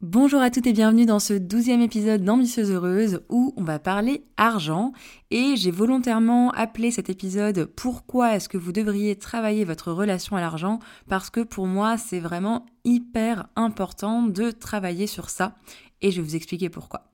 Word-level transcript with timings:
Bonjour 0.00 0.40
à 0.40 0.48
toutes 0.48 0.68
et 0.68 0.72
bienvenue 0.72 1.06
dans 1.06 1.18
ce 1.18 1.34
douzième 1.34 1.80
épisode 1.80 2.22
d'Ambitieuse 2.22 2.70
Heureuse 2.70 3.20
où 3.28 3.52
on 3.56 3.64
va 3.64 3.80
parler 3.80 4.22
argent 4.36 4.92
et 5.32 5.56
j'ai 5.56 5.72
volontairement 5.72 6.52
appelé 6.52 6.92
cet 6.92 7.10
épisode 7.10 7.64
Pourquoi 7.64 8.36
est-ce 8.36 8.48
que 8.48 8.56
vous 8.56 8.70
devriez 8.70 9.16
travailler 9.16 9.64
votre 9.64 9.90
relation 9.90 10.36
à 10.36 10.40
l'argent? 10.40 10.78
Parce 11.08 11.30
que 11.30 11.40
pour 11.40 11.66
moi 11.66 11.98
c'est 11.98 12.20
vraiment 12.20 12.64
hyper 12.84 13.48
important 13.56 14.22
de 14.22 14.52
travailler 14.52 15.08
sur 15.08 15.30
ça 15.30 15.56
et 16.00 16.12
je 16.12 16.20
vais 16.20 16.28
vous 16.28 16.36
expliquer 16.36 16.68
pourquoi. 16.68 17.10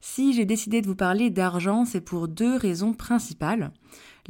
Si 0.00 0.32
j'ai 0.32 0.46
décidé 0.46 0.80
de 0.80 0.86
vous 0.86 0.94
parler 0.94 1.28
d'argent, 1.28 1.84
c'est 1.84 2.00
pour 2.00 2.26
deux 2.26 2.56
raisons 2.56 2.94
principales. 2.94 3.70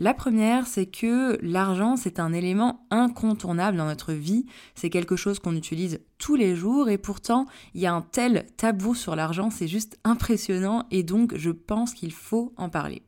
La 0.00 0.14
première, 0.14 0.68
c'est 0.68 0.86
que 0.86 1.36
l'argent, 1.42 1.96
c'est 1.96 2.20
un 2.20 2.32
élément 2.32 2.86
incontournable 2.92 3.76
dans 3.76 3.86
notre 3.86 4.12
vie, 4.12 4.46
c'est 4.76 4.90
quelque 4.90 5.16
chose 5.16 5.40
qu'on 5.40 5.56
utilise 5.56 5.98
tous 6.18 6.36
les 6.36 6.55
jours 6.55 6.88
et 6.88 6.98
pourtant, 6.98 7.46
il 7.74 7.80
y 7.80 7.86
a 7.86 7.92
un 7.92 8.02
tel 8.02 8.46
tabou 8.56 8.94
sur 8.94 9.16
l'argent, 9.16 9.50
c'est 9.50 9.66
juste 9.66 9.98
impressionnant 10.05 10.84
et 10.92 11.02
donc 11.02 11.34
je 11.36 11.50
pense 11.50 11.94
qu'il 11.94 12.12
faut 12.12 12.52
en 12.56 12.68
parler. 12.68 13.02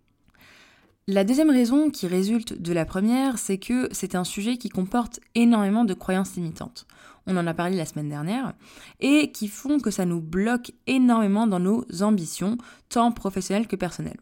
La 1.06 1.22
deuxième 1.22 1.50
raison 1.50 1.91
qui 1.91 2.08
résulte 2.08 2.60
de 2.60 2.72
la 2.72 2.84
première, 2.84 3.38
c'est 3.38 3.58
que 3.58 3.88
c'est 3.92 4.16
un 4.16 4.25
sujet 4.25 4.56
qui 4.56 4.69
comporte 4.69 5.20
énormément 5.36 5.84
de 5.84 5.94
croyances 5.94 6.34
limitantes. 6.34 6.88
On 7.28 7.36
en 7.36 7.47
a 7.47 7.54
parlé 7.54 7.77
la 7.77 7.86
semaine 7.86 8.08
dernière, 8.08 8.54
et 8.98 9.30
qui 9.30 9.47
font 9.47 9.78
que 9.78 9.92
ça 9.92 10.06
nous 10.06 10.20
bloque 10.20 10.72
énormément 10.88 11.47
dans 11.47 11.60
nos 11.60 11.84
ambitions, 12.00 12.58
tant 12.88 13.12
professionnelles 13.12 13.69
que 13.69 13.77
personnelles. 13.77 14.19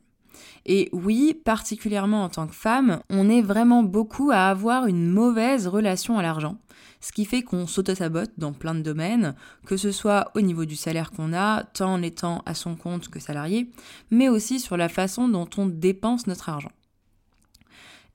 Et 0.67 0.89
oui, 0.93 1.35
particulièrement 1.45 2.25
en 2.25 2.29
tant 2.29 2.47
que 2.47 2.55
femme, 2.55 3.01
on 3.11 3.29
est 3.29 3.43
vraiment 3.43 3.83
beaucoup 3.83 4.31
à 4.31 4.49
avoir 4.49 4.87
une 4.87 5.09
mauvaise 5.09 5.67
relation 5.67 6.19
à 6.19 6.23
l'argent. 6.23 6.57
Ce 7.01 7.13
qui 7.13 7.25
fait 7.25 7.43
qu'on 7.43 7.67
s'auto-sabote 7.67 8.33
dans 8.39 8.53
plein 8.53 8.75
de 8.75 8.83
domaines, 8.83 9.35
que 9.67 9.77
ce 9.77 9.93
soit 9.93 10.33
au 10.35 10.41
niveau 10.41 10.65
du 10.65 10.75
salaire 10.75 11.13
qu'on 11.13 11.33
a, 11.33 11.63
tant 11.63 11.95
en 11.95 12.03
étant 12.03 12.43
à 12.45 12.55
son 12.55 12.75
compte 12.75 13.09
que 13.09 13.21
salarié, 13.21 13.71
mais 14.11 14.29
aussi 14.29 14.59
sur 14.59 14.77
la 14.77 14.89
façon 14.89 15.29
dont 15.29 15.49
on 15.57 15.67
dépense 15.67 16.27
notre 16.27 16.49
argent. 16.49 16.73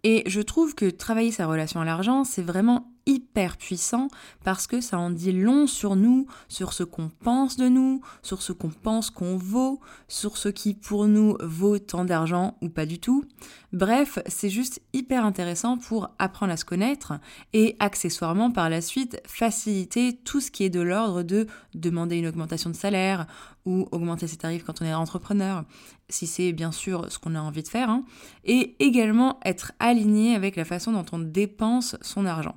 Et 0.04 0.24
je 0.26 0.42
trouve 0.42 0.76
que 0.76 0.90
travailler 0.90 1.32
sa 1.32 1.48
relation 1.48 1.80
à 1.80 1.86
l'argent, 1.86 2.26
c'est 2.26 2.42
vraiment 2.42 2.92
hyper 3.06 3.58
puissant 3.58 4.08
parce 4.44 4.68
que 4.68 4.82
ça 4.82 4.98
en 4.98 5.10
dit 5.10 5.32
long 5.32 5.68
sur 5.68 5.96
nous, 5.96 6.28
sur 6.48 6.74
ce 6.74 6.84
qu'on 6.84 7.10
pense 7.10 7.58
de 7.58 7.68
nous, 7.68 8.02
sur 8.22 8.42
ce 8.42 8.52
qu'on 8.52 8.70
pense 8.70 9.10
qu'on 9.10 9.38
vaut, 9.38 9.80
sur 10.08 10.38
ce 10.38 10.50
qui 10.50 10.74
pour 10.74 11.08
nous 11.08 11.38
vaut 11.42 11.80
tant 11.80 12.06
d'argent 12.06 12.58
ou 12.62 12.70
pas 12.70 12.86
du 12.86 13.00
tout. 13.00 13.26
Bref, 13.72 14.20
c'est 14.28 14.50
juste 14.50 14.82
hyper 14.94 15.26
intéressant 15.26 15.78
pour 15.78 16.10
apprendre 16.20 16.54
à 16.54 16.58
se 16.58 16.66
connaître 16.66 17.14
et 17.54 17.76
accessoirement 17.80 18.52
par 18.52 18.70
la 18.70 18.82
suite 18.82 19.22
faciliter 19.26 20.16
tout 20.24 20.42
ce 20.42 20.52
qui 20.52 20.64
est 20.64 20.70
de 20.70 20.82
l'ordre 20.82 21.24
de 21.24 21.48
demander 21.74 22.18
une 22.18 22.28
augmentation 22.28 22.70
de 22.70 22.76
salaire 22.76 23.26
ou 23.66 23.88
augmenter 23.92 24.28
ses 24.28 24.38
tarifs 24.38 24.64
quand 24.64 24.82
on 24.82 24.86
est 24.86 24.94
entrepreneur, 24.94 25.64
si 26.10 26.28
c'est 26.28 26.52
bien 26.52 26.72
sûr 26.72 27.12
ce 27.12 27.18
qu'on 27.18 27.36
a 27.36 27.42
envie 27.42 27.64
de 27.64 27.68
faire, 27.68 27.90
hein, 27.90 28.04
et 28.44 28.76
également 28.80 29.40
être 29.46 29.72
aligné 29.80 30.36
avec 30.36 30.56
la 30.56 30.66
façon 30.66 30.92
dont 30.92 31.06
on 31.12 31.20
dépense 31.20 31.96
son 32.02 32.26
argent. 32.26 32.56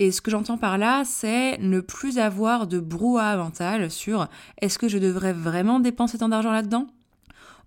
Et 0.00 0.12
ce 0.12 0.20
que 0.20 0.30
j'entends 0.30 0.58
par 0.58 0.78
là, 0.78 1.02
c'est 1.04 1.58
ne 1.58 1.80
plus 1.80 2.18
avoir 2.18 2.66
de 2.66 2.78
brouhaha 2.78 3.36
mental 3.36 3.90
sur 3.90 4.28
est-ce 4.60 4.78
que 4.78 4.88
je 4.88 4.98
devrais 4.98 5.32
vraiment 5.32 5.80
dépenser 5.80 6.18
tant 6.18 6.28
d'argent 6.28 6.52
là-dedans? 6.52 6.86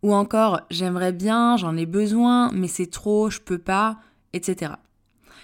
Ou 0.01 0.13
encore 0.13 0.61
j'aimerais 0.69 1.11
bien, 1.11 1.57
j'en 1.57 1.75
ai 1.75 1.85
besoin, 1.85 2.51
mais 2.53 2.67
c'est 2.67 2.89
trop, 2.89 3.29
je 3.29 3.39
peux 3.39 3.59
pas, 3.59 3.97
etc 4.33 4.73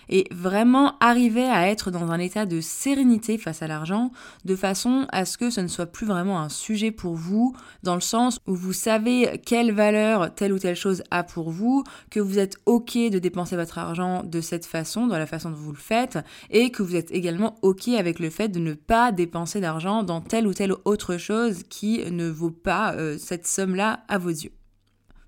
et 0.09 0.27
vraiment 0.31 0.97
arriver 0.99 1.45
à 1.45 1.67
être 1.67 1.91
dans 1.91 2.11
un 2.11 2.19
état 2.19 2.45
de 2.45 2.61
sérénité 2.61 3.37
face 3.37 3.61
à 3.61 3.67
l'argent, 3.67 4.11
de 4.45 4.55
façon 4.55 5.05
à 5.11 5.25
ce 5.25 5.37
que 5.37 5.49
ce 5.49 5.61
ne 5.61 5.67
soit 5.67 5.85
plus 5.85 6.05
vraiment 6.05 6.39
un 6.39 6.49
sujet 6.49 6.91
pour 6.91 7.15
vous, 7.15 7.55
dans 7.83 7.95
le 7.95 8.01
sens 8.01 8.39
où 8.47 8.55
vous 8.55 8.73
savez 8.73 9.41
quelle 9.45 9.71
valeur 9.71 10.33
telle 10.33 10.53
ou 10.53 10.59
telle 10.59 10.75
chose 10.75 11.03
a 11.11 11.23
pour 11.23 11.51
vous, 11.51 11.83
que 12.09 12.19
vous 12.19 12.39
êtes 12.39 12.57
ok 12.65 12.97
de 13.11 13.19
dépenser 13.19 13.55
votre 13.55 13.77
argent 13.77 14.23
de 14.23 14.41
cette 14.41 14.65
façon, 14.65 15.07
dans 15.07 15.17
la 15.17 15.27
façon 15.27 15.49
dont 15.49 15.57
vous 15.57 15.71
le 15.71 15.77
faites, 15.77 16.19
et 16.49 16.71
que 16.71 16.83
vous 16.83 16.95
êtes 16.95 17.11
également 17.11 17.55
ok 17.61 17.89
avec 17.89 18.19
le 18.19 18.29
fait 18.29 18.49
de 18.49 18.59
ne 18.59 18.73
pas 18.73 19.11
dépenser 19.11 19.59
d'argent 19.59 20.03
dans 20.03 20.21
telle 20.21 20.47
ou 20.47 20.53
telle 20.53 20.73
autre 20.85 21.17
chose 21.17 21.63
qui 21.69 22.09
ne 22.11 22.29
vaut 22.29 22.51
pas 22.51 22.93
euh, 22.93 23.17
cette 23.17 23.47
somme-là 23.47 24.01
à 24.07 24.17
vos 24.17 24.29
yeux. 24.29 24.51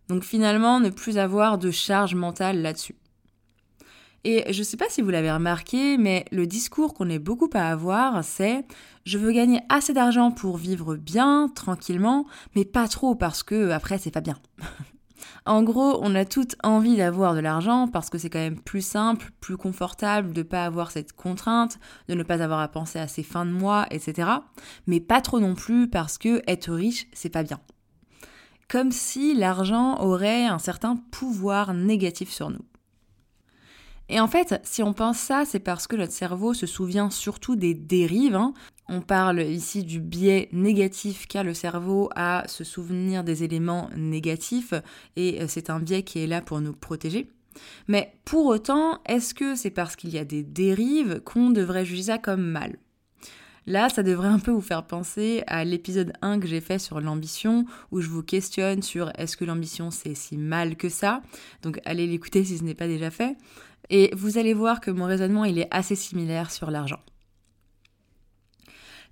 Donc 0.08 0.24
finalement, 0.24 0.80
ne 0.80 0.90
plus 0.90 1.18
avoir 1.18 1.58
de 1.58 1.72
charge 1.72 2.16
mentale 2.16 2.62
là-dessus. 2.62 2.96
Et 4.26 4.52
je 4.52 4.60
ne 4.60 4.64
sais 4.64 4.78
pas 4.78 4.90
si 4.90 5.02
vous 5.02 5.10
l'avez 5.10 5.32
remarqué, 5.32 5.98
mais 5.98 6.26
le 6.32 6.46
discours 6.46 6.94
qu'on 6.94 7.10
est 7.10 7.20
beaucoup 7.20 7.50
à 7.54 7.70
avoir, 7.70 8.24
c'est 8.24 8.66
je 9.06 9.18
veux 9.18 9.32
gagner 9.32 9.62
assez 9.70 9.94
d'argent 9.94 10.32
pour 10.32 10.58
vivre 10.58 10.96
bien, 10.96 11.50
tranquillement, 11.56 12.26
mais 12.56 12.66
pas 12.66 12.88
trop 12.88 13.16
parce 13.16 13.44
que 13.44 13.72
après 13.72 13.98
c'est 13.98 14.12
pas 14.12 14.22
bien. 14.22 14.38
en 15.46 15.64
gros, 15.64 16.00
on 16.02 16.16
a 16.16 16.26
toutes 16.26 16.58
envie 16.64 16.98
d'avoir 16.98 17.34
de 17.34 17.40
l'argent 17.40 17.88
parce 17.88 18.10
que 18.10 18.18
c'est 18.18 18.30
quand 18.30 18.40
même 18.40 18.60
plus 18.60 18.86
simple, 18.86 19.32
plus 19.40 19.56
confortable 19.56 20.34
de 20.34 20.42
ne 20.42 20.48
pas 20.48 20.66
avoir 20.66 20.92
cette 20.92 21.14
contrainte, 21.14 21.80
de 22.10 22.14
ne 22.14 22.24
pas 22.24 22.44
avoir 22.44 22.60
à 22.60 22.68
penser 22.68 23.00
à 23.00 23.08
ses 23.08 23.24
fins 23.24 23.46
de 23.46 23.52
mois, 23.52 23.86
etc. 23.90 24.30
Mais 24.86 25.00
pas 25.00 25.22
trop 25.22 25.40
non 25.40 25.56
plus 25.56 25.90
parce 25.90 26.18
que 26.18 26.42
être 26.46 26.74
riche, 26.74 27.08
c'est 27.14 27.30
pas 27.30 27.44
bien. 27.44 27.62
Comme 28.68 28.92
si 28.92 29.34
l'argent 29.34 30.00
aurait 30.02 30.46
un 30.46 30.60
certain 30.60 30.98
pouvoir 31.10 31.74
négatif 31.74 32.30
sur 32.30 32.50
nous. 32.50 32.69
Et 34.10 34.20
en 34.20 34.28
fait, 34.28 34.60
si 34.64 34.82
on 34.82 34.94
pense 34.94 35.20
ça, 35.20 35.44
c'est 35.46 35.60
parce 35.60 35.86
que 35.86 35.96
notre 35.96 36.12
cerveau 36.12 36.56
se 36.56 36.66
souvient 36.66 37.12
surtout 37.12 37.56
des 37.56 37.76
dérives. 37.76 38.36
Hein. 38.36 38.54
On 38.88 39.02
parle 39.02 39.42
ici 39.44 39.84
du 39.84 40.00
biais 40.00 40.50
négatif 40.52 41.28
qu'a 41.28 41.44
le 41.44 41.54
cerveau 41.54 42.10
à 42.16 42.44
se 42.48 42.64
souvenir 42.64 43.24
des 43.24 43.44
éléments 43.44 43.90
négatifs, 43.96 44.74
et 45.16 45.42
euh, 45.42 45.46
c'est 45.48 45.70
un 45.70 45.80
biais 45.80 46.02
qui 46.02 46.20
est 46.20 46.28
là 46.28 46.42
pour 46.42 46.60
nous 46.60 46.74
protéger. 46.74 47.30
Mais 47.88 48.14
pour 48.26 48.48
autant, 48.48 49.00
est-ce 49.06 49.36
que 49.36 49.56
c'est 49.56 49.70
parce 49.70 49.96
qu'il 49.96 50.10
y 50.10 50.18
a 50.18 50.26
des 50.26 50.44
dérives 50.44 51.22
qu'on 51.24 51.52
devrait 51.52 51.86
juger 51.86 52.04
ça 52.04 52.18
comme 52.18 52.42
mal? 52.42 52.78
Là, 53.68 53.90
ça 53.90 54.02
devrait 54.02 54.30
un 54.30 54.40
peu 54.40 54.50
vous 54.50 54.62
faire 54.62 54.88
penser 54.88 55.44
à 55.46 55.64
l'épisode 55.64 56.14
1 56.24 56.40
que 56.40 56.48
j'ai 56.48 56.62
fait 56.62 56.80
sur 56.80 57.00
l'ambition, 57.02 57.66
où 57.92 58.02
je 58.02 58.10
vous 58.10 58.24
questionne 58.24 58.82
sur 58.82 59.12
est-ce 59.16 59.38
que 59.38 59.46
l'ambition 59.46 59.92
c'est 59.92 60.16
si 60.16 60.38
mal 60.38 60.76
que 60.76 60.90
ça? 60.90 61.22
Donc 61.62 61.80
allez 61.86 62.08
l'écouter 62.08 62.44
si 62.44 62.58
ce 62.58 62.64
n'est 62.64 62.74
pas 62.74 62.88
déjà 62.88 63.12
fait. 63.12 63.38
Et 63.90 64.12
vous 64.16 64.38
allez 64.38 64.54
voir 64.54 64.82
que 64.82 64.92
mon 64.92 65.06
raisonnement, 65.06 65.46
il 65.46 65.58
est 65.60 65.68
assez 65.72 65.96
similaire 65.96 66.52
sur 66.52 66.72
l'argent. 66.72 67.00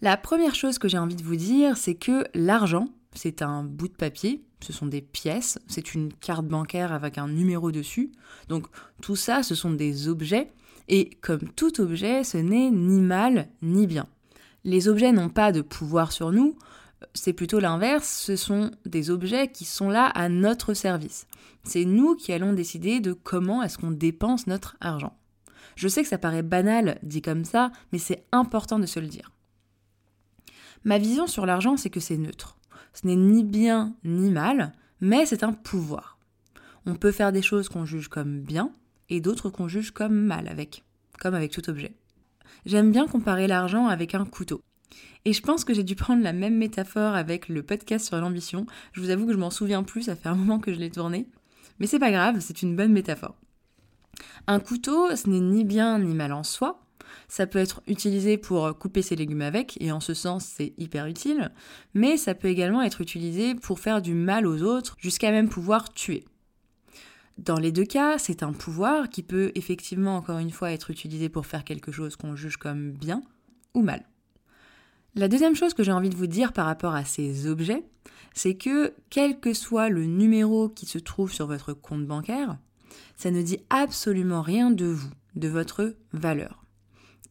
La 0.02 0.16
première 0.18 0.54
chose 0.54 0.78
que 0.78 0.88
j'ai 0.88 1.00
envie 1.00 1.16
de 1.16 1.24
vous 1.24 1.36
dire, 1.36 1.76
c'est 1.76 1.96
que 1.96 2.26
l'argent, 2.36 2.90
c'est 3.14 3.42
un 3.42 3.64
bout 3.64 3.88
de 3.88 3.96
papier, 3.96 4.44
ce 4.62 4.72
sont 4.72 4.86
des 4.86 5.02
pièces, 5.02 5.58
c'est 5.68 5.96
une 5.96 6.14
carte 6.14 6.46
bancaire 6.46 6.94
avec 6.94 7.18
un 7.18 7.28
numéro 7.28 7.72
dessus. 7.72 8.12
Donc 8.48 8.68
tout 9.02 9.16
ça, 9.16 9.42
ce 9.42 9.56
sont 9.56 9.72
des 9.72 10.08
objets, 10.08 10.52
et 10.88 11.10
comme 11.22 11.50
tout 11.56 11.82
objet, 11.82 12.24
ce 12.24 12.38
n'est 12.38 12.70
ni 12.70 13.02
mal 13.02 13.50
ni 13.64 13.88
bien. 13.88 14.08
Les 14.64 14.88
objets 14.88 15.12
n'ont 15.12 15.30
pas 15.30 15.52
de 15.52 15.62
pouvoir 15.62 16.12
sur 16.12 16.32
nous, 16.32 16.58
c'est 17.14 17.34
plutôt 17.34 17.60
l'inverse, 17.60 18.08
ce 18.08 18.36
sont 18.36 18.72
des 18.86 19.10
objets 19.10 19.50
qui 19.50 19.66
sont 19.66 19.90
là 19.90 20.06
à 20.06 20.30
notre 20.30 20.74
service. 20.74 21.28
C'est 21.64 21.86
nous 21.86 22.16
qui 22.16 22.34
allons 22.34 22.54
décider 22.54 23.00
de 23.00 23.14
comment 23.14 23.62
est-ce 23.62 23.78
qu'on 23.78 23.92
dépense 23.92 24.48
notre 24.48 24.78
argent. 24.80 25.18
Je 25.76 25.88
sais 25.88 26.02
que 26.02 26.10
ça 26.10 26.18
paraît 26.18 26.44
banal 26.44 26.98
dit 27.04 27.22
comme 27.22 27.46
ça, 27.46 27.72
mais 27.92 28.00
c'est 28.00 28.26
important 28.32 28.80
de 28.80 28.86
se 28.86 29.00
le 29.00 29.08
dire. 29.08 29.32
Ma 30.84 30.98
vision 30.98 31.28
sur 31.28 31.46
l'argent, 31.46 31.78
c'est 31.78 31.90
que 31.90 32.00
c'est 32.00 32.18
neutre. 32.18 32.58
Ce 32.94 33.06
n'est 33.06 33.16
ni 33.16 33.44
bien 33.44 33.96
ni 34.04 34.32
mal, 34.32 34.72
mais 35.02 35.26
c'est 35.26 35.44
un 35.44 35.54
pouvoir. 35.54 36.18
On 36.86 36.96
peut 36.96 37.12
faire 37.12 37.32
des 37.32 37.42
choses 37.42 37.70
qu'on 37.70 37.86
juge 37.86 38.08
comme 38.08 38.40
bien 38.40 38.72
et 39.10 39.22
d'autres 39.22 39.50
qu'on 39.50 39.68
juge 39.68 39.92
comme 39.92 40.16
mal 40.16 40.48
avec, 40.48 40.84
comme 41.20 41.36
avec 41.36 41.52
tout 41.52 41.70
objet. 41.70 41.96
J'aime 42.66 42.92
bien 42.92 43.08
comparer 43.08 43.48
l'argent 43.48 43.88
avec 43.88 44.16
un 44.16 44.26
couteau. 44.26 44.62
Et 45.26 45.34
je 45.34 45.42
pense 45.42 45.66
que 45.66 45.74
j'ai 45.74 45.84
dû 45.84 45.96
prendre 45.96 46.24
la 46.24 46.34
même 46.34 46.58
métaphore 46.58 47.14
avec 47.14 47.50
le 47.50 47.64
podcast 47.64 48.08
sur 48.08 48.18
l'ambition. 48.18 48.66
Je 48.94 49.02
vous 49.02 49.10
avoue 49.10 49.28
que 49.28 49.34
je 49.34 49.38
m'en 49.38 49.50
souviens 49.50 49.84
plus, 49.84 50.04
ça 50.04 50.16
fait 50.16 50.30
un 50.30 50.36
moment 50.36 50.60
que 50.60 50.74
je 50.74 50.80
l'ai 50.80 50.90
tourné. 50.90 51.28
Mais 51.80 51.88
c'est 51.88 52.00
pas 52.00 52.12
grave, 52.12 52.38
c'est 52.40 52.62
une 52.62 52.76
bonne 52.76 52.94
métaphore. 52.94 53.36
Un 54.48 54.60
couteau, 54.60 55.16
ce 55.16 55.30
n'est 55.30 55.40
ni 55.40 55.64
bien 55.64 56.00
ni 56.00 56.16
mal 56.16 56.34
en 56.34 56.44
soi. 56.44 56.82
ça 57.28 57.46
peut 57.46 57.60
être 57.60 57.82
utilisé 57.88 58.38
pour 58.38 58.78
couper 58.78 59.02
ses 59.02 59.16
légumes 59.16 59.42
avec, 59.42 59.78
et 59.82 59.92
en 59.92 60.00
ce 60.00 60.14
sens 60.14 60.46
c'est 60.46 60.74
hyper 60.78 61.06
utile, 61.06 61.52
mais 61.94 62.18
ça 62.18 62.34
peut 62.34 62.48
également 62.48 62.82
être 62.82 63.02
utilisé 63.02 63.54
pour 63.54 63.80
faire 63.80 64.02
du 64.02 64.14
mal 64.14 64.48
aux 64.48 64.64
autres, 64.64 64.96
jusqu'à 65.00 65.32
même 65.32 65.50
pouvoir 65.50 65.94
tuer. 65.94 66.26
Dans 67.38 67.60
les 67.60 67.72
deux 67.72 67.86
cas, 67.86 68.18
c'est 68.18 68.42
un 68.42 68.54
pouvoir 68.54 69.10
qui 69.10 69.22
peut 69.22 69.52
effectivement 69.54 70.18
encore 70.18 70.40
une 70.40 70.52
fois 70.52 70.72
être 70.72 70.90
utilisé 70.90 71.30
pour 71.30 71.46
faire 71.46 71.64
quelque 71.64 71.92
chose 71.92 72.16
qu'on 72.16 72.36
juge 72.36 72.58
comme 72.58 72.92
bien 72.92 73.22
ou 73.76 73.84
mal. 73.84 74.04
La 75.16 75.28
deuxième 75.28 75.56
chose 75.56 75.74
que 75.74 75.84
j'ai 75.84 75.92
envie 75.92 76.10
de 76.10 76.16
vous 76.16 76.28
dire 76.28 76.54
par 76.54 76.66
rapport 76.66 76.94
à 76.94 77.06
ces 77.06 77.48
objets, 77.48 77.84
c'est 78.34 78.56
que 78.56 78.94
quel 79.10 79.40
que 79.40 79.54
soit 79.54 79.90
le 79.90 80.06
numéro 80.06 80.70
qui 80.70 80.86
se 80.86 81.00
trouve 81.00 81.34
sur 81.34 81.48
votre 81.48 81.74
compte 81.74 82.06
bancaire, 82.06 82.58
ça 83.16 83.32
ne 83.32 83.42
dit 83.42 83.60
absolument 83.70 84.42
rien 84.42 84.70
de 84.70 84.86
vous, 84.86 85.10
de 85.36 85.48
votre 85.48 85.96
valeur. 86.14 86.64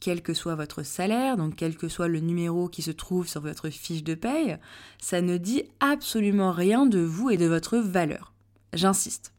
Quel 0.00 0.20
que 0.20 0.34
soit 0.34 0.56
votre 0.56 0.82
salaire, 0.82 1.37
donc 1.37 1.56
quel 1.56 1.76
que 1.76 1.88
soit 1.88 2.08
le 2.08 2.20
numéro 2.20 2.69
qui 2.69 2.82
se 2.82 2.90
trouve 2.90 3.28
sur 3.28 3.40
votre 3.40 3.70
fiche 3.70 4.05
de 4.05 4.14
paye, 4.14 4.58
ça 4.99 5.20
ne 5.20 5.37
dit 5.37 5.62
absolument 5.81 6.52
rien 6.52 6.87
de 6.87 6.99
vous 6.99 7.31
et 7.31 7.37
de 7.37 7.46
votre 7.46 7.78
valeur. 7.78 8.32
J'insiste. 8.73 9.32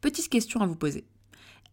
Petite 0.00 0.28
question 0.28 0.60
à 0.60 0.66
vous 0.66 0.76
poser. 0.76 1.06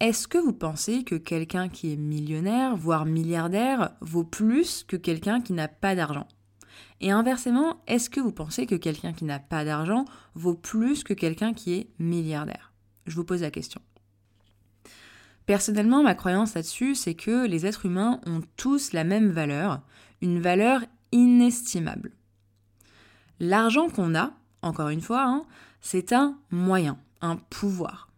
Est-ce 0.01 0.27
que 0.27 0.37
vous 0.37 0.53
pensez 0.53 1.03
que 1.05 1.15
quelqu'un 1.15 1.69
qui 1.69 1.93
est 1.93 1.95
millionnaire, 1.95 2.75
voire 2.75 3.05
milliardaire, 3.05 3.91
vaut 4.01 4.25
plus 4.25 4.83
que 4.83 4.97
quelqu'un 4.97 5.39
qui 5.39 5.53
n'a 5.53 5.69
pas 5.69 5.95
d'argent? 5.95 6.27
Et 6.99 7.11
inversement, 7.11 7.81
est-ce 7.87 8.09
que 8.09 8.19
vous 8.19 8.33
pensez 8.33 8.65
que 8.65 8.75
quelqu'un 8.75 9.13
qui 9.13 9.23
n'a 9.23 9.39
pas 9.39 9.63
d'argent 9.63 10.03
vaut 10.33 10.53
plus 10.53 11.03
que 11.03 11.13
quelqu'un 11.13 11.53
qui 11.53 11.73
est 11.75 11.89
milliardaire? 11.97 12.73
Je 13.05 13.15
vous 13.15 13.23
pose 13.23 13.41
la 13.41 13.51
question. 13.51 13.81
Personnellement, 15.45 16.03
ma 16.03 16.15
croyance 16.15 16.55
là-dessus, 16.55 16.95
c'est 16.95 17.15
que 17.15 17.45
les 17.45 17.65
êtres 17.65 17.85
humains 17.85 18.19
ont 18.25 18.41
tous 18.57 18.91
la 18.91 19.05
même 19.05 19.29
valeur, 19.29 19.81
une 20.21 20.41
valeur 20.41 20.81
inestimable. 21.13 22.11
L'argent 23.39 23.89
qu'on 23.89 24.15
a, 24.15 24.33
encore 24.61 24.89
une 24.89 25.01
fois, 25.01 25.23
hein, 25.23 25.45
c'est 25.79 26.11
un 26.11 26.37
moyen, 26.51 26.97
un 27.21 27.37
pouvoir. 27.37 28.09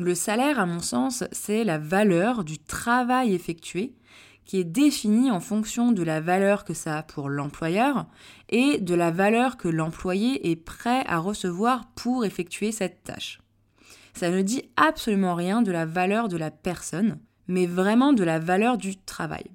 Le 0.00 0.14
salaire, 0.14 0.58
à 0.58 0.64
mon 0.64 0.80
sens, 0.80 1.24
c'est 1.30 1.62
la 1.62 1.76
valeur 1.76 2.42
du 2.42 2.58
travail 2.58 3.34
effectué 3.34 3.92
qui 4.46 4.58
est 4.58 4.64
définie 4.64 5.30
en 5.30 5.40
fonction 5.40 5.92
de 5.92 6.02
la 6.02 6.22
valeur 6.22 6.64
que 6.64 6.72
ça 6.72 6.96
a 6.96 7.02
pour 7.02 7.28
l'employeur 7.28 8.06
et 8.48 8.78
de 8.78 8.94
la 8.94 9.10
valeur 9.10 9.58
que 9.58 9.68
l'employé 9.68 10.50
est 10.50 10.56
prêt 10.56 11.04
à 11.06 11.18
recevoir 11.18 11.90
pour 11.96 12.24
effectuer 12.24 12.72
cette 12.72 13.04
tâche. 13.04 13.42
Ça 14.14 14.30
ne 14.30 14.40
dit 14.40 14.62
absolument 14.76 15.34
rien 15.34 15.60
de 15.60 15.70
la 15.70 15.84
valeur 15.84 16.28
de 16.28 16.38
la 16.38 16.50
personne, 16.50 17.18
mais 17.46 17.66
vraiment 17.66 18.14
de 18.14 18.24
la 18.24 18.38
valeur 18.38 18.78
du 18.78 18.96
travail. 18.96 19.50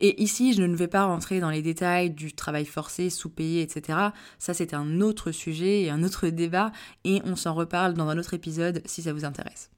Et 0.00 0.22
ici, 0.22 0.52
je 0.52 0.62
ne 0.62 0.76
vais 0.76 0.88
pas 0.88 1.04
rentrer 1.04 1.40
dans 1.40 1.50
les 1.50 1.62
détails 1.62 2.10
du 2.10 2.32
travail 2.32 2.64
forcé, 2.64 3.10
sous-payé, 3.10 3.62
etc. 3.62 3.98
Ça, 4.38 4.54
c'est 4.54 4.74
un 4.74 5.00
autre 5.00 5.32
sujet 5.32 5.82
et 5.82 5.90
un 5.90 6.02
autre 6.02 6.28
débat, 6.28 6.72
et 7.04 7.22
on 7.24 7.36
s'en 7.36 7.54
reparle 7.54 7.94
dans 7.94 8.08
un 8.08 8.18
autre 8.18 8.34
épisode 8.34 8.82
si 8.84 9.02
ça 9.02 9.12
vous 9.12 9.24
intéresse. 9.24 9.70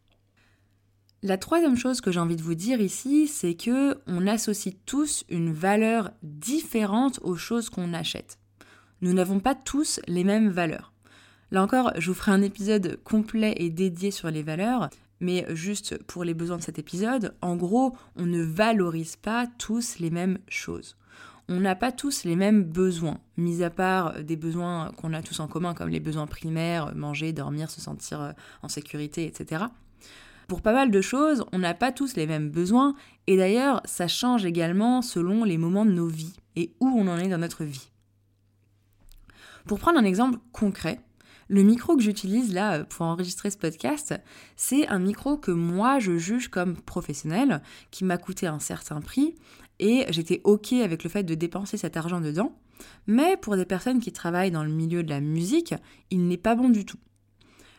La 1.23 1.37
troisième 1.37 1.77
chose 1.77 2.01
que 2.01 2.13
j'ai 2.13 2.21
envie 2.21 2.37
de 2.37 2.43
vous 2.43 2.55
dire 2.55 2.81
ici, 2.81 3.27
c'est 3.27 3.55
que 3.55 3.99
on 4.07 4.29
associe 4.29 4.77
tous 4.87 5.25
une 5.29 5.53
valeur 5.53 6.13
différente 6.23 7.19
aux 7.23 7.37
choses 7.37 7.71
qu'on 7.71 7.93
achète. 7.93 8.39
Nous 9.01 9.13
n'avons 9.13 9.41
pas 9.41 9.57
tous 9.57 10.01
les 10.07 10.23
mêmes 10.23 10.49
valeurs. 10.49 10.93
Là 11.51 11.63
encore, 11.63 11.93
je 11.99 12.09
vous 12.09 12.15
ferai 12.15 12.31
un 12.31 12.43
épisode 12.43 13.01
complet 13.03 13.55
et 13.57 13.71
dédié 13.71 14.11
sur 14.11 14.31
les 14.31 14.43
valeurs, 14.45 14.91
mais 15.21 15.47
juste 15.55 16.03
pour 16.05 16.25
les 16.25 16.35
besoins 16.35 16.59
de 16.59 16.63
cet 16.63 16.79
épisode, 16.79 17.35
en 17.43 17.57
gros, 17.57 17.97
on 18.17 18.27
ne 18.27 18.43
valorise 18.43 19.17
pas 19.17 19.47
tous 19.59 19.99
les 19.99 20.11
mêmes 20.11 20.39
choses. 20.49 20.97
On 21.49 21.61
n'a 21.61 21.75
pas 21.75 21.93
tous 21.93 22.25
les 22.25 22.37
mêmes 22.37 22.63
besoins, 22.63 23.19
mis 23.39 23.63
à 23.63 23.71
part 23.71 24.23
des 24.23 24.37
besoins 24.37 24.93
qu'on 24.99 25.15
a 25.15 25.23
tous 25.23 25.41
en 25.41 25.49
commun, 25.49 25.73
comme 25.73 25.89
les 25.89 26.01
besoins 26.01 26.27
primaires, 26.27 26.95
manger, 26.95 27.33
dormir, 27.33 27.71
se 27.71 27.81
sentir 27.81 28.21
euh, 28.21 28.33
en 28.63 28.69
sécurité, 28.69 29.25
etc. 29.25 29.65
Pour 30.47 30.61
pas 30.61 30.75
mal 30.75 30.91
de 30.91 31.01
choses, 31.01 31.45
on 31.53 31.59
n'a 31.59 31.75
pas 31.75 31.91
tous 31.91 32.17
les 32.17 32.27
mêmes 32.27 32.51
besoins, 32.51 32.95
et 33.27 33.37
d'ailleurs, 33.37 33.81
ça 33.87 34.09
change 34.09 34.45
également 34.45 35.01
selon 35.01 35.45
les 35.45 35.59
moments 35.59 35.87
de 35.87 35.91
nos 35.91 36.07
vies 36.07 36.37
et 36.57 36.75
où 36.81 36.87
on 36.87 37.09
en 37.09 37.19
est 37.19 37.29
dans 37.29 37.39
notre 37.39 37.65
vie. 37.65 37.91
Pour 39.67 39.79
prendre 39.79 39.99
un 39.99 40.05
exemple 40.05 40.39
concret, 40.53 41.01
le 41.49 41.63
micro 41.63 41.97
que 41.97 42.03
j'utilise 42.03 42.53
là 42.53 42.75
euh, 42.75 42.85
pour 42.85 43.07
enregistrer 43.07 43.51
ce 43.51 43.59
podcast, 43.59 44.15
c'est 44.57 44.87
un 44.89 44.99
micro 44.99 45.37
que 45.37 45.51
moi 45.51 45.99
je 45.99 46.17
juge 46.19 46.49
comme 46.49 46.77
professionnel, 46.77 47.63
qui 47.91 48.05
m'a 48.05 48.19
coûté 48.19 48.47
un 48.47 48.59
certain 48.59 49.01
prix, 49.01 49.35
et 49.79 50.07
j'étais 50.11 50.41
ok 50.45 50.75
avec 50.75 51.05
le 51.05 51.11
fait 51.11 51.23
de 51.23 51.35
dépenser 51.35 51.77
cet 51.77 51.97
argent 51.97 52.21
dedans. 52.21 52.57
Mais 53.07 53.37
pour 53.37 53.57
des 53.57 53.65
personnes 53.65 54.01
qui 54.01 54.13
travaillent 54.13 54.51
dans 54.51 54.63
le 54.63 54.71
milieu 54.71 55.03
de 55.03 55.11
la 55.11 55.21
musique, 55.21 55.75
il 56.11 56.27
n'est 56.29 56.37
pas 56.37 56.55
bon 56.55 56.69
du 56.69 56.85
tout. 56.85 56.99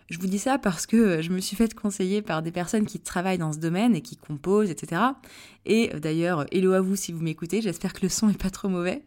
Je 0.10 0.18
vous 0.18 0.28
dis 0.28 0.40
ça 0.40 0.58
parce 0.58 0.88
que 0.88 1.22
je 1.22 1.30
me 1.30 1.40
suis 1.40 1.56
fait 1.56 1.72
conseiller 1.76 2.24
par 2.24 2.42
des 2.42 2.52
personnes 2.52 2.88
qui 2.88 3.00
travaillent 3.00 3.38
dans 3.38 3.54
ce 3.54 3.60
domaine 3.60 3.96
et 3.96 4.02
qui 4.02 4.18
composent, 4.18 4.72
etc. 4.72 5.02
Et 5.68 5.90
d'ailleurs, 6.00 6.46
hello 6.52 6.74
à 6.74 6.82
vous 6.82 6.96
si 6.96 7.12
vous 7.12 7.22
m'écoutez, 7.22 7.62
j'espère 7.62 7.94
que 7.94 8.02
le 8.02 8.10
son 8.10 8.30
est 8.30 8.42
pas 8.42 8.50
trop 8.50 8.70
mauvais. 8.70 9.04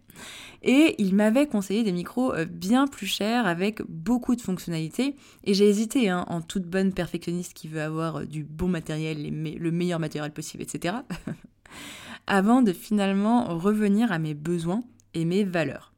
Et 0.63 0.95
il 0.99 1.17
m'avait 1.17 1.49
conseillé 1.49 1.83
des 1.83 1.91
micros 1.91 2.33
euh, 2.33 2.45
bien 2.45 2.87
plus 2.87 3.07
chers 3.07 3.47
avec 3.47 3.83
beaucoup 3.89 4.37
de 4.37 4.41
fonctionnalités. 4.41 5.17
Et 5.43 5.55
j'ai 5.55 5.69
hésité, 5.69 6.09
hein, 6.09 6.25
en 6.29 6.41
toute 6.41 6.65
bonne 6.65 6.93
perfectionniste 6.93 7.55
qui 7.55 7.67
veut 7.67 7.83
avoir 7.83 8.19
euh, 8.19 8.25
du 8.25 8.45
bon 8.45 8.69
matériel, 8.69 9.19
le 9.59 9.71
meilleur 9.73 9.99
matériel 9.99 10.33
possible, 10.33 10.63
etc. 10.63 10.97
avant 12.29 12.63
de 12.63 12.73
finalement 12.73 13.59
revenir 13.59 14.13
à 14.13 14.21
mes 14.21 14.35
besoins 14.35 14.85
et 15.15 15.25
mes 15.25 15.43
valeurs. 15.43 15.92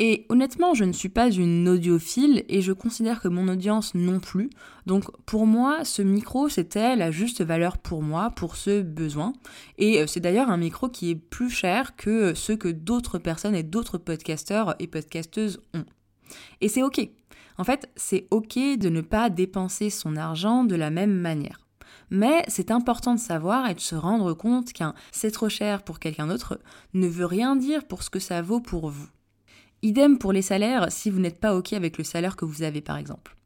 Et 0.00 0.26
honnêtement, 0.28 0.74
je 0.74 0.84
ne 0.84 0.92
suis 0.92 1.08
pas 1.08 1.30
une 1.30 1.68
audiophile 1.68 2.44
et 2.48 2.62
je 2.62 2.72
considère 2.72 3.20
que 3.20 3.28
mon 3.28 3.46
audience 3.46 3.94
non 3.94 4.18
plus. 4.18 4.50
Donc 4.86 5.04
pour 5.24 5.46
moi, 5.46 5.84
ce 5.84 6.02
micro, 6.02 6.48
c'était 6.48 6.96
la 6.96 7.12
juste 7.12 7.42
valeur 7.42 7.78
pour 7.78 8.02
moi, 8.02 8.30
pour 8.30 8.56
ce 8.56 8.82
besoin. 8.82 9.34
Et 9.78 10.00
euh, 10.00 10.06
c'est 10.08 10.20
d'ailleurs 10.20 10.50
un 10.50 10.56
micro 10.56 10.88
qui 10.88 11.10
est 11.10 11.14
plus 11.14 11.50
cher 11.50 11.94
que 11.94 12.34
ceux 12.34 12.56
que 12.56 12.68
d'autres 12.68 13.18
personnes 13.18 13.54
et 13.54 13.62
d'autres 13.62 13.98
podcasteurs 13.98 14.74
et 14.80 14.88
podcasteuses 14.88 15.60
ont. 15.74 15.84
Et 16.60 16.68
c'est 16.68 16.82
ok. 16.82 17.08
En 17.56 17.62
fait, 17.62 17.88
c'est 17.94 18.26
ok 18.32 18.58
de 18.78 18.88
ne 18.88 19.00
pas 19.00 19.30
dépenser 19.30 19.90
son 19.90 20.16
argent 20.16 20.64
de 20.64 20.74
la 20.74 20.90
même 20.90 21.14
manière. 21.14 21.60
Mais 22.10 22.44
c'est 22.48 22.72
important 22.72 23.14
de 23.14 23.20
savoir 23.20 23.68
et 23.68 23.74
de 23.74 23.80
se 23.80 23.94
rendre 23.94 24.34
compte 24.34 24.72
qu'un 24.72 24.94
c'est 25.12 25.30
trop 25.30 25.48
cher 25.48 25.82
pour 25.82 26.00
quelqu'un 26.00 26.26
d'autre 26.26 26.60
ne 26.94 27.06
veut 27.06 27.26
rien 27.26 27.54
dire 27.54 27.86
pour 27.86 28.02
ce 28.02 28.10
que 28.10 28.18
ça 28.18 28.42
vaut 28.42 28.60
pour 28.60 28.90
vous. 28.90 29.08
Idem 29.84 30.16
pour 30.16 30.32
les 30.32 30.40
salaires 30.40 30.90
si 30.90 31.10
vous 31.10 31.20
n'êtes 31.20 31.38
pas 31.38 31.54
OK 31.54 31.74
avec 31.74 31.98
le 31.98 32.04
salaire 32.04 32.36
que 32.36 32.46
vous 32.46 32.62
avez 32.62 32.80
par 32.80 32.96
exemple. 32.96 33.36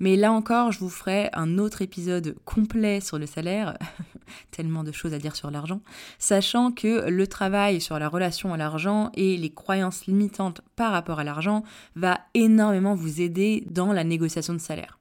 Mais 0.00 0.16
là 0.16 0.32
encore, 0.32 0.72
je 0.72 0.78
vous 0.78 0.88
ferai 0.88 1.28
un 1.34 1.58
autre 1.58 1.82
épisode 1.82 2.34
complet 2.46 3.02
sur 3.02 3.18
le 3.18 3.26
salaire, 3.26 3.76
tellement 4.50 4.84
de 4.84 4.90
choses 4.90 5.12
à 5.12 5.18
dire 5.18 5.36
sur 5.36 5.50
l'argent, 5.50 5.82
sachant 6.18 6.72
que 6.72 7.10
le 7.10 7.26
travail 7.26 7.82
sur 7.82 7.98
la 7.98 8.08
relation 8.08 8.54
à 8.54 8.56
l'argent 8.56 9.10
et 9.12 9.36
les 9.36 9.52
croyances 9.52 10.06
limitantes 10.06 10.62
par 10.76 10.92
rapport 10.92 11.18
à 11.18 11.24
l'argent 11.24 11.62
va 11.94 12.20
énormément 12.32 12.94
vous 12.94 13.20
aider 13.20 13.62
dans 13.70 13.92
la 13.92 14.02
négociation 14.02 14.54
de 14.54 14.60
salaire. 14.60 14.98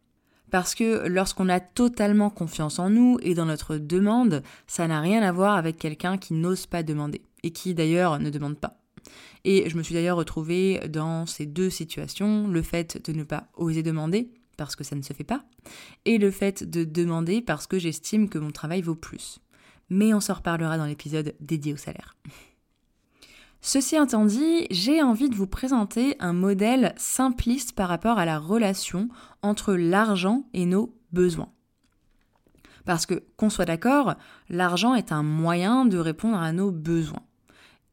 Parce 0.50 0.76
que 0.76 1.08
lorsqu'on 1.08 1.48
a 1.48 1.62
totalement 1.62 2.30
confiance 2.30 2.80
en 2.80 2.90
nous 2.90 3.18
et 3.22 3.34
dans 3.34 3.46
notre 3.46 3.78
demande, 3.78 4.44
ça 4.68 4.90
n'a 4.90 5.00
rien 5.00 5.24
à 5.24 5.32
voir 5.32 5.56
avec 5.56 5.78
quelqu'un 5.78 6.18
qui 6.18 6.34
n'ose 6.34 6.66
pas 6.66 6.84
demander, 6.84 7.22
et 7.44 7.52
qui 7.52 7.74
d'ailleurs 7.74 8.20
ne 8.20 8.30
demande 8.30 8.58
pas. 8.58 8.81
Et 9.44 9.70
je 9.70 9.78
me 9.78 9.84
suis 9.84 9.94
d'ailleurs 9.94 10.18
retrouvée 10.18 10.80
dans 10.90 11.26
ces 11.26 11.46
deux 11.46 11.70
situations, 11.70 12.48
le 12.48 12.62
fait 12.62 13.04
de 13.10 13.18
ne 13.18 13.24
pas 13.24 13.48
oser 13.56 13.84
demander, 13.84 14.32
parce 14.58 14.76
que 14.76 14.84
ça 14.84 14.96
ne 14.96 15.02
se 15.02 15.14
fait 15.14 15.24
pas, 15.24 15.44
et 16.06 16.18
le 16.18 16.30
fait 16.30 16.70
de 16.70 16.84
demander 16.84 17.42
parce 17.42 17.68
que 17.68 17.80
j'estime 17.80 18.30
que 18.30 18.38
mon 18.38 18.52
travail 18.52 18.82
vaut 18.82 18.96
plus. 18.96 19.40
Mais 19.90 20.14
on 20.14 20.20
s'en 20.20 20.36
reparlera 20.36 20.78
dans 20.78 20.86
l'épisode 20.86 21.34
dédié 21.40 21.74
au 21.74 21.78
salaire. 21.78 22.16
Ceci 23.62 23.96
étant 23.96 24.26
dit, 24.26 24.66
j'ai 24.72 25.04
envie 25.04 25.30
de 25.30 25.36
vous 25.36 25.48
présenter 25.48 26.16
un 26.20 26.34
modèle 26.34 26.94
simpliste 26.98 27.74
par 27.74 27.90
rapport 27.90 28.18
à 28.18 28.26
la 28.26 28.40
relation 28.40 29.10
entre 29.44 29.74
l'argent 29.74 30.46
et 30.54 30.66
nos 30.66 30.96
besoins. 31.12 31.52
Parce 32.86 33.06
que, 33.06 33.24
qu'on 33.38 33.52
soit 33.52 33.66
d'accord, 33.66 34.16
l'argent 34.50 34.96
est 34.96 35.12
un 35.12 35.22
moyen 35.22 35.86
de 35.86 36.00
répondre 36.00 36.38
à 36.38 36.52
nos 36.52 36.72
besoins. 36.72 37.24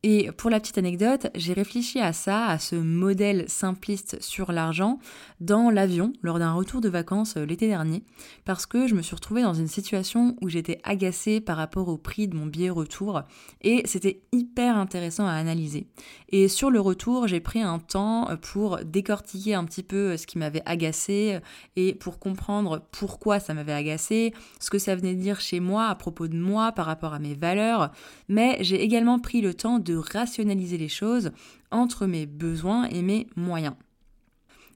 Et 0.04 0.30
pour 0.30 0.48
la 0.48 0.60
petite 0.60 0.78
anecdote, 0.78 1.26
j'ai 1.34 1.52
réfléchi 1.52 1.98
à 1.98 2.12
ça, 2.12 2.46
à 2.46 2.60
ce 2.60 2.76
modèle 2.76 3.44
simpliste 3.48 4.22
sur 4.22 4.52
l'argent, 4.52 5.00
dans 5.40 5.70
l'avion 5.70 6.12
lors 6.22 6.38
d'un 6.38 6.52
retour 6.52 6.80
de 6.80 6.88
vacances 6.88 7.36
euh, 7.36 7.44
l'été 7.44 7.66
dernier, 7.66 8.04
parce 8.44 8.64
que 8.64 8.86
je 8.86 8.94
me 8.94 9.02
suis 9.02 9.16
retrouvée 9.16 9.42
dans 9.42 9.54
une 9.54 9.66
situation 9.66 10.36
où 10.40 10.48
j'étais 10.48 10.78
agacée 10.84 11.40
par 11.40 11.56
rapport 11.56 11.88
au 11.88 11.96
prix 11.96 12.28
de 12.28 12.36
mon 12.36 12.46
billet 12.46 12.70
retour, 12.70 13.22
et 13.62 13.82
c'était 13.86 14.22
hyper 14.30 14.76
intéressant 14.76 15.26
à 15.26 15.32
analyser. 15.32 15.88
Et 16.28 16.46
sur 16.46 16.70
le 16.70 16.78
retour, 16.78 17.26
j'ai 17.26 17.40
pris 17.40 17.60
un 17.60 17.80
temps 17.80 18.28
pour 18.40 18.78
décortiquer 18.84 19.54
un 19.54 19.64
petit 19.64 19.82
peu 19.82 20.16
ce 20.16 20.28
qui 20.28 20.38
m'avait 20.38 20.62
agacé 20.64 21.40
et 21.74 21.94
pour 21.94 22.20
comprendre 22.20 22.86
pourquoi 22.92 23.40
ça 23.40 23.52
m'avait 23.52 23.72
agacé, 23.72 24.32
ce 24.60 24.70
que 24.70 24.78
ça 24.78 24.94
venait 24.94 25.14
dire 25.14 25.40
chez 25.40 25.58
moi 25.58 25.86
à 25.86 25.96
propos 25.96 26.28
de 26.28 26.36
moi 26.36 26.70
par 26.70 26.86
rapport 26.86 27.14
à 27.14 27.18
mes 27.18 27.34
valeurs, 27.34 27.90
mais 28.28 28.58
j'ai 28.60 28.80
également 28.80 29.18
pris 29.18 29.40
le 29.40 29.54
temps 29.54 29.80
de 29.80 29.97
rationaliser 30.00 30.78
les 30.78 30.88
choses 30.88 31.32
entre 31.70 32.06
mes 32.06 32.26
besoins 32.26 32.84
et 32.84 33.02
mes 33.02 33.26
moyens. 33.36 33.74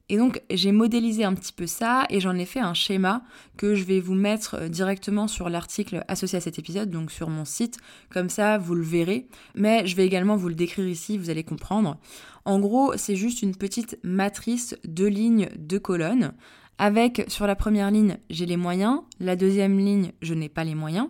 Et 0.09 0.19
donc 0.19 0.43
j'ai 0.51 0.73
modélisé 0.73 1.25
un 1.25 1.35
petit 1.35 1.53
peu 1.53 1.67
ça 1.67 2.05
et 2.11 2.21
j'en 2.21 2.37
ai 2.37 2.45
fait 2.45 2.61
un 2.61 2.75
schéma 2.75 3.23
que 3.57 3.75
je 3.75 3.85
vais 3.85 4.01
vous 4.01 4.15
mettre 4.15 4.57
euh, 4.57 4.69
directement 4.69 5.27
sur 5.27 5.49
l'article 5.49 6.05
associé 6.07 6.37
à 6.37 6.41
cet 6.41 6.59
épisode, 6.59 6.91
donc 6.91 7.11
sur 7.11 7.31
mon 7.31 7.45
site, 7.45 7.79
comme 8.11 8.29
ça 8.29 8.59
vous 8.59 8.75
le 8.75 8.83
verrez, 8.83 9.29
mais 9.55 9.87
je 9.87 9.97
vais 9.97 10.05
également 10.05 10.37
vous 10.37 10.49
le 10.49 10.55
décrire 10.55 10.87
ici, 10.87 11.17
vous 11.17 11.31
allez 11.31 11.45
comprendre. 11.45 11.99
En 12.45 12.59
gros, 12.59 12.93
c'est 12.97 13.17
juste 13.17 13.41
une 13.41 13.57
petite 13.57 13.99
matrice 14.03 14.77
de 14.85 15.07
lignes, 15.07 15.49
de 15.57 15.79
colonnes, 15.79 16.35
avec 16.77 17.25
sur 17.29 17.47
la 17.47 17.57
première 17.57 17.91
ligne 17.91 18.19
j'ai 18.29 18.45
les 18.45 18.57
moyens, 18.57 19.01
la 19.21 19.37
deuxième 19.37 19.79
ligne 19.79 20.13
je 20.21 20.35
n'ai 20.35 20.49
pas 20.49 20.65
les 20.65 20.75
moyens, 20.75 21.09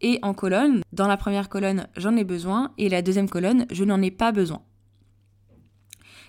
et 0.00 0.18
en 0.22 0.34
colonne, 0.34 0.82
dans 0.92 1.06
la 1.06 1.16
première 1.16 1.48
colonne, 1.48 1.88
j'en 1.96 2.16
ai 2.16 2.24
besoin 2.24 2.72
et 2.78 2.88
la 2.88 3.02
deuxième 3.02 3.28
colonne, 3.28 3.66
je 3.70 3.84
n'en 3.84 4.02
ai 4.02 4.10
pas 4.10 4.32
besoin. 4.32 4.62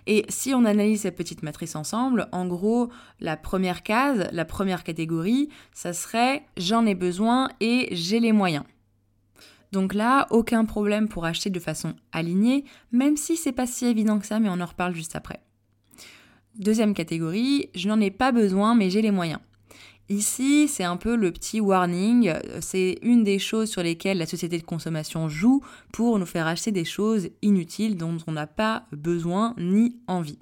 Et 0.07 0.25
si 0.29 0.53
on 0.53 0.63
analyse 0.63 1.01
cette 1.01 1.17
petite 1.17 1.43
matrice 1.43 1.75
ensemble, 1.75 2.29
en 2.31 2.47
gros, 2.47 2.89
la 3.19 3.35
première 3.35 3.83
case, 3.83 4.29
la 4.31 4.45
première 4.45 4.85
catégorie, 4.85 5.49
ça 5.73 5.91
serait 5.91 6.45
j'en 6.55 6.85
ai 6.85 6.95
besoin 6.95 7.49
et 7.59 7.89
j'ai 7.91 8.21
les 8.21 8.31
moyens. 8.31 8.63
Donc 9.73 9.93
là, 9.93 10.27
aucun 10.29 10.63
problème 10.63 11.09
pour 11.09 11.25
acheter 11.25 11.49
de 11.49 11.59
façon 11.59 11.93
alignée, 12.13 12.63
même 12.93 13.17
si 13.17 13.35
c'est 13.35 13.51
pas 13.51 13.67
si 13.67 13.85
évident 13.85 14.17
que 14.17 14.25
ça, 14.25 14.39
mais 14.39 14.47
on 14.49 14.61
en 14.61 14.65
reparle 14.65 14.95
juste 14.95 15.17
après. 15.17 15.41
Deuxième 16.55 16.93
catégorie, 16.93 17.69
je 17.75 17.89
n'en 17.89 17.99
ai 17.99 18.09
pas 18.09 18.31
besoin, 18.31 18.75
mais 18.75 18.89
j'ai 18.89 19.01
les 19.01 19.11
moyens. 19.11 19.41
Ici, 20.09 20.69
c'est 20.69 20.85
un 20.85 20.95
peu 20.95 21.17
le 21.17 21.33
petit 21.33 21.59
warning, 21.59 22.33
c'est 22.61 22.97
une 23.01 23.25
des 23.25 23.39
choses 23.39 23.69
sur 23.69 23.83
lesquelles 23.83 24.17
la 24.17 24.25
société 24.25 24.57
de 24.57 24.63
consommation 24.63 25.27
joue 25.27 25.61
pour 25.91 26.17
nous 26.17 26.25
faire 26.25 26.47
acheter 26.47 26.71
des 26.71 26.85
choses 26.85 27.27
inutiles 27.41 27.97
dont 27.97 28.15
on 28.25 28.31
n'a 28.31 28.47
pas 28.47 28.85
besoin 28.93 29.53
ni 29.57 29.97
envie. 30.07 30.39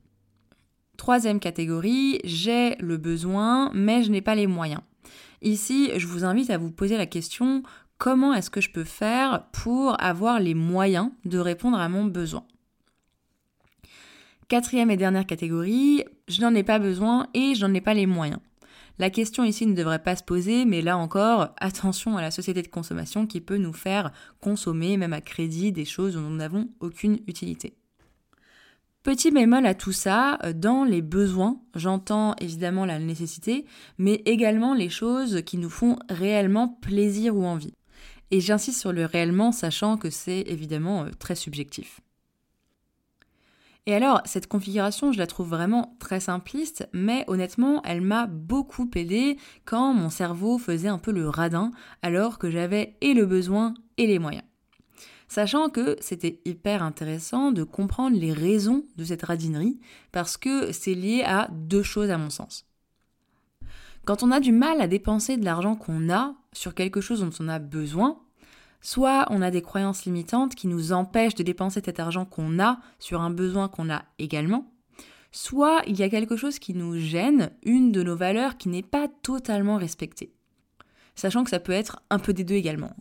Troisième 0.98 1.40
catégorie, 1.40 2.20
j'ai 2.24 2.76
le 2.76 2.98
besoin 2.98 3.72
mais 3.74 4.04
je 4.04 4.12
n'ai 4.12 4.22
pas 4.22 4.36
les 4.36 4.46
moyens. 4.46 4.82
Ici, 5.42 5.90
je 5.98 6.06
vous 6.06 6.24
invite 6.24 6.52
à 6.52 6.60
vous 6.60 6.72
poser 6.72 6.98
la 6.98 7.08
question 7.08 7.64
comment 7.98 8.34
est-ce 8.34 8.52
que 8.52 8.62
je 8.62 8.70
peux 8.70 8.84
faire 8.84 9.48
pour 9.52 10.02
avoir 10.02 10.40
les 10.40 10.54
moyens 10.54 11.10
de 11.26 11.40
répondre 11.40 11.80
à 11.80 11.90
mon 11.90 12.06
besoin? 12.06 12.46
Quatrième 14.48 14.92
et 14.92 14.98
dernière 14.98 15.26
catégorie, 15.26 16.04
je 16.28 16.42
n'en 16.42 16.54
ai 16.54 16.62
pas 16.62 16.78
besoin 16.78 17.28
et 17.34 17.56
je 17.56 17.66
n'en 17.66 17.74
ai 17.74 17.82
pas 17.82 17.96
les 17.96 18.06
moyens. 18.06 18.40
La 18.98 19.10
question 19.10 19.44
ici 19.44 19.66
ne 19.66 19.76
devrait 19.76 20.04
pas 20.04 20.16
se 20.16 20.24
poser, 20.24 20.64
mais 20.64 20.82
là 20.82 20.98
encore, 20.98 21.50
attention 21.58 22.18
à 22.18 22.22
la 22.22 22.32
société 22.32 22.62
de 22.62 22.68
consommation 22.68 23.28
qui 23.28 23.42
peut 23.42 23.58
nous 23.58 23.74
faire 23.74 24.12
consommer, 24.40 24.96
même 24.96 25.12
à 25.12 25.22
crédit, 25.22 25.74
des 25.74 25.84
choses 25.84 26.14
dont 26.14 26.22
nous 26.22 26.36
n'avons 26.36 26.70
aucune 26.80 27.20
utilité. 27.28 27.76
Petit 29.04 29.30
bémol 29.30 29.68
à 29.68 29.76
tout 29.76 29.92
ça, 29.92 30.40
euh, 30.44 30.54
dans 30.54 30.84
les 30.84 31.04
besoins, 31.04 31.62
j'entends 31.76 32.36
évidemment 32.42 32.86
la 32.86 32.98
nécessité, 32.98 33.66
mais 34.00 34.24
également 34.26 34.74
les 34.74 34.90
choses 34.90 35.44
qui 35.46 35.58
nous 35.58 35.70
font 35.70 36.00
réellement 36.10 36.70
plaisir 36.70 37.36
ou 37.36 37.46
envie. 37.46 37.74
Et 38.32 38.40
j'insiste 38.40 38.80
sur 38.80 38.94
le 38.94 39.06
réellement, 39.06 39.52
sachant 39.52 39.98
que 39.98 40.10
c'est 40.10 40.42
évidemment 40.48 41.04
euh, 41.04 41.10
très 41.20 41.36
subjectif. 41.36 42.02
Et 43.88 43.94
alors, 43.94 44.22
cette 44.26 44.48
configuration, 44.48 45.12
je 45.12 45.20
la 45.20 45.28
trouve 45.28 45.50
vraiment 45.50 45.96
très 46.00 46.20
simpliste, 46.20 46.90
mais 46.92 47.24
honnêtement, 47.28 47.84
elle 47.84 48.02
m'a 48.02 48.26
beaucoup 48.26 48.90
aidé 48.96 49.38
quand 49.64 49.94
mon 49.94 50.10
cerveau 50.10 50.58
faisait 50.58 50.88
un 50.88 50.98
peu 50.98 51.12
le 51.12 51.30
radin, 51.30 51.72
alors 52.02 52.40
que 52.40 52.50
j'avais 52.50 52.98
et 53.02 53.14
le 53.14 53.28
besoin 53.28 53.76
et 53.98 54.08
les 54.08 54.18
moyens. 54.18 54.46
Sachant 55.28 55.70
que 55.70 55.98
c'était 56.02 56.42
hyper 56.46 56.82
intéressant 56.82 57.52
de 57.52 57.64
comprendre 57.64 58.18
les 58.18 58.34
raisons 58.34 58.84
de 58.96 59.04
cette 59.04 59.24
radinerie, 59.24 59.80
parce 60.12 60.38
que 60.38 60.72
c'est 60.72 60.96
lié 60.96 61.24
à 61.24 61.48
deux 61.52 61.84
choses 61.84 62.10
à 62.10 62.18
mon 62.18 62.32
sens. 62.32 62.66
Quand 64.06 64.24
on 64.24 64.32
a 64.32 64.40
du 64.40 64.52
mal 64.52 64.82
à 64.82 64.88
dépenser 64.88 65.38
de 65.38 65.46
l'argent 65.46 65.76
qu'on 65.76 66.12
a 66.12 66.36
sur 66.54 66.74
quelque 66.74 67.02
chose 67.02 67.22
dont 67.22 67.32
on 67.40 67.50
a 67.50 67.60
besoin, 67.60 68.20
Soit 68.86 69.26
on 69.32 69.42
a 69.42 69.50
des 69.50 69.64
croyances 69.64 70.06
limitantes 70.06 70.54
qui 70.54 70.68
nous 70.68 70.92
empêchent 70.92 71.34
de 71.34 71.42
dépenser 71.42 71.82
cet 71.84 72.00
argent 72.00 72.24
qu'on 72.24 72.60
a 72.60 72.78
sur 73.00 73.20
un 73.20 73.32
besoin 73.32 73.68
qu'on 73.68 73.90
a 73.90 74.04
également. 74.20 74.72
Soit 75.32 75.82
il 75.88 75.98
y 75.98 76.04
a 76.04 76.10
quelque 76.10 76.36
chose 76.36 76.60
qui 76.60 76.76
nous 76.76 77.00
gêne, 77.00 77.50
une 77.64 77.92
de 77.92 78.04
nos 78.04 78.16
valeurs 78.16 78.58
qui 78.58 78.70
n'est 78.70 78.84
pas 78.84 79.08
totalement 79.24 79.78
respectée. 79.78 80.36
Sachant 81.16 81.44
que 81.44 81.50
ça 81.50 81.60
peut 81.60 81.72
être 81.72 82.00
un 82.12 82.20
peu 82.20 82.32
des 82.32 82.44
deux 82.44 82.54
également. 82.54 82.96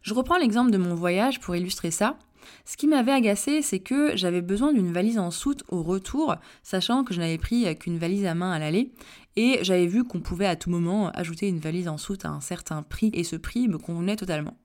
Je 0.00 0.14
reprends 0.14 0.38
l'exemple 0.38 0.70
de 0.70 0.78
mon 0.78 0.94
voyage 0.94 1.40
pour 1.40 1.56
illustrer 1.56 1.90
ça. 1.90 2.16
Ce 2.64 2.76
qui 2.76 2.86
m'avait 2.86 3.12
agacé, 3.12 3.62
c'est 3.62 3.80
que 3.80 4.16
j'avais 4.16 4.42
besoin 4.42 4.72
d'une 4.72 4.92
valise 4.92 5.18
en 5.18 5.30
soute 5.30 5.64
au 5.68 5.82
retour, 5.82 6.36
sachant 6.62 7.04
que 7.04 7.14
je 7.14 7.20
n'avais 7.20 7.38
pris 7.38 7.76
qu'une 7.78 7.98
valise 7.98 8.26
à 8.26 8.34
main 8.34 8.52
à 8.52 8.58
l'aller, 8.58 8.92
et 9.36 9.58
j'avais 9.62 9.86
vu 9.86 10.04
qu'on 10.04 10.20
pouvait 10.20 10.46
à 10.46 10.56
tout 10.56 10.70
moment 10.70 11.10
ajouter 11.10 11.48
une 11.48 11.60
valise 11.60 11.88
en 11.88 11.98
soute 11.98 12.24
à 12.24 12.30
un 12.30 12.40
certain 12.40 12.82
prix, 12.82 13.10
et 13.14 13.24
ce 13.24 13.36
prix 13.36 13.68
me 13.68 13.78
convenait 13.78 14.16
totalement. 14.16 14.56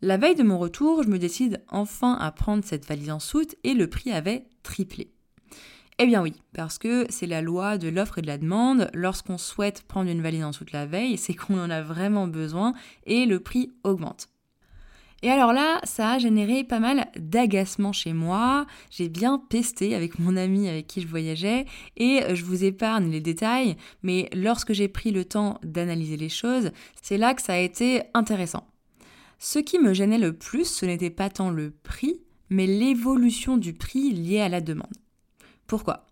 La 0.00 0.16
veille 0.16 0.36
de 0.36 0.44
mon 0.44 0.58
retour, 0.58 1.02
je 1.02 1.08
me 1.08 1.18
décide 1.18 1.64
enfin 1.68 2.14
à 2.14 2.30
prendre 2.30 2.64
cette 2.64 2.86
valise 2.86 3.10
en 3.10 3.20
soute, 3.20 3.56
et 3.64 3.74
le 3.74 3.88
prix 3.88 4.12
avait 4.12 4.46
triplé. 4.62 5.10
Eh 6.00 6.06
bien 6.06 6.22
oui, 6.22 6.34
parce 6.54 6.78
que 6.78 7.06
c'est 7.10 7.26
la 7.26 7.42
loi 7.42 7.76
de 7.76 7.88
l'offre 7.88 8.18
et 8.18 8.22
de 8.22 8.28
la 8.28 8.38
demande. 8.38 8.88
Lorsqu'on 8.94 9.36
souhaite 9.36 9.82
prendre 9.82 10.08
une 10.08 10.22
valise 10.22 10.44
en 10.44 10.52
soute 10.52 10.70
la 10.70 10.86
veille, 10.86 11.18
c'est 11.18 11.34
qu'on 11.34 11.58
en 11.58 11.70
a 11.70 11.82
vraiment 11.82 12.28
besoin 12.28 12.72
et 13.04 13.26
le 13.26 13.40
prix 13.40 13.72
augmente. 13.82 14.28
Et 15.22 15.30
alors 15.30 15.52
là, 15.52 15.80
ça 15.82 16.12
a 16.12 16.18
généré 16.18 16.62
pas 16.62 16.78
mal 16.78 17.08
d'agacement 17.16 17.92
chez 17.92 18.12
moi. 18.12 18.66
J'ai 18.90 19.08
bien 19.08 19.38
pesté 19.38 19.96
avec 19.96 20.20
mon 20.20 20.36
ami 20.36 20.68
avec 20.68 20.86
qui 20.86 21.00
je 21.00 21.08
voyageais 21.08 21.66
et 21.96 22.22
je 22.34 22.44
vous 22.44 22.62
épargne 22.62 23.10
les 23.10 23.20
détails, 23.20 23.76
mais 24.02 24.30
lorsque 24.32 24.72
j'ai 24.72 24.86
pris 24.86 25.10
le 25.10 25.24
temps 25.24 25.58
d'analyser 25.64 26.16
les 26.16 26.28
choses, 26.28 26.70
c'est 27.02 27.18
là 27.18 27.34
que 27.34 27.42
ça 27.42 27.54
a 27.54 27.58
été 27.58 28.02
intéressant. 28.14 28.68
Ce 29.40 29.58
qui 29.58 29.78
me 29.78 29.92
gênait 29.92 30.18
le 30.18 30.32
plus, 30.32 30.64
ce 30.64 30.86
n'était 30.86 31.10
pas 31.10 31.30
tant 31.30 31.50
le 31.50 31.70
prix, 31.70 32.20
mais 32.48 32.66
l'évolution 32.66 33.56
du 33.56 33.72
prix 33.72 34.12
lié 34.12 34.40
à 34.40 34.48
la 34.48 34.60
demande. 34.60 34.86
Pourquoi? 35.66 36.06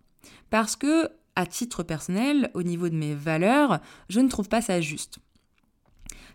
Parce 0.51 0.75
que, 0.75 1.09
à 1.37 1.47
titre 1.47 1.83
personnel, 1.83 2.51
au 2.55 2.63
niveau 2.63 2.89
de 2.89 2.95
mes 2.95 3.15
valeurs, 3.15 3.81
je 4.09 4.21
ne 4.21 4.29
trouve 4.29 4.49
pas 4.49 4.63
ça 4.63 4.81
juste 4.81 5.19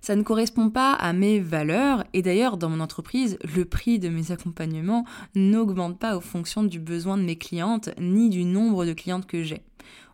ça 0.01 0.15
ne 0.15 0.23
correspond 0.23 0.69
pas 0.69 0.93
à 0.93 1.13
mes 1.13 1.39
valeurs. 1.39 2.03
Et 2.13 2.21
d'ailleurs, 2.21 2.57
dans 2.57 2.69
mon 2.69 2.79
entreprise, 2.79 3.37
le 3.55 3.65
prix 3.65 3.99
de 3.99 4.09
mes 4.09 4.31
accompagnements 4.31 5.05
n'augmente 5.35 5.99
pas 5.99 6.17
aux 6.17 6.21
fonctions 6.21 6.63
du 6.63 6.79
besoin 6.79 7.17
de 7.17 7.23
mes 7.23 7.37
clientes 7.37 7.89
ni 7.99 8.29
du 8.29 8.43
nombre 8.43 8.85
de 8.85 8.93
clientes 8.93 9.27
que 9.27 9.43
j'ai. 9.43 9.61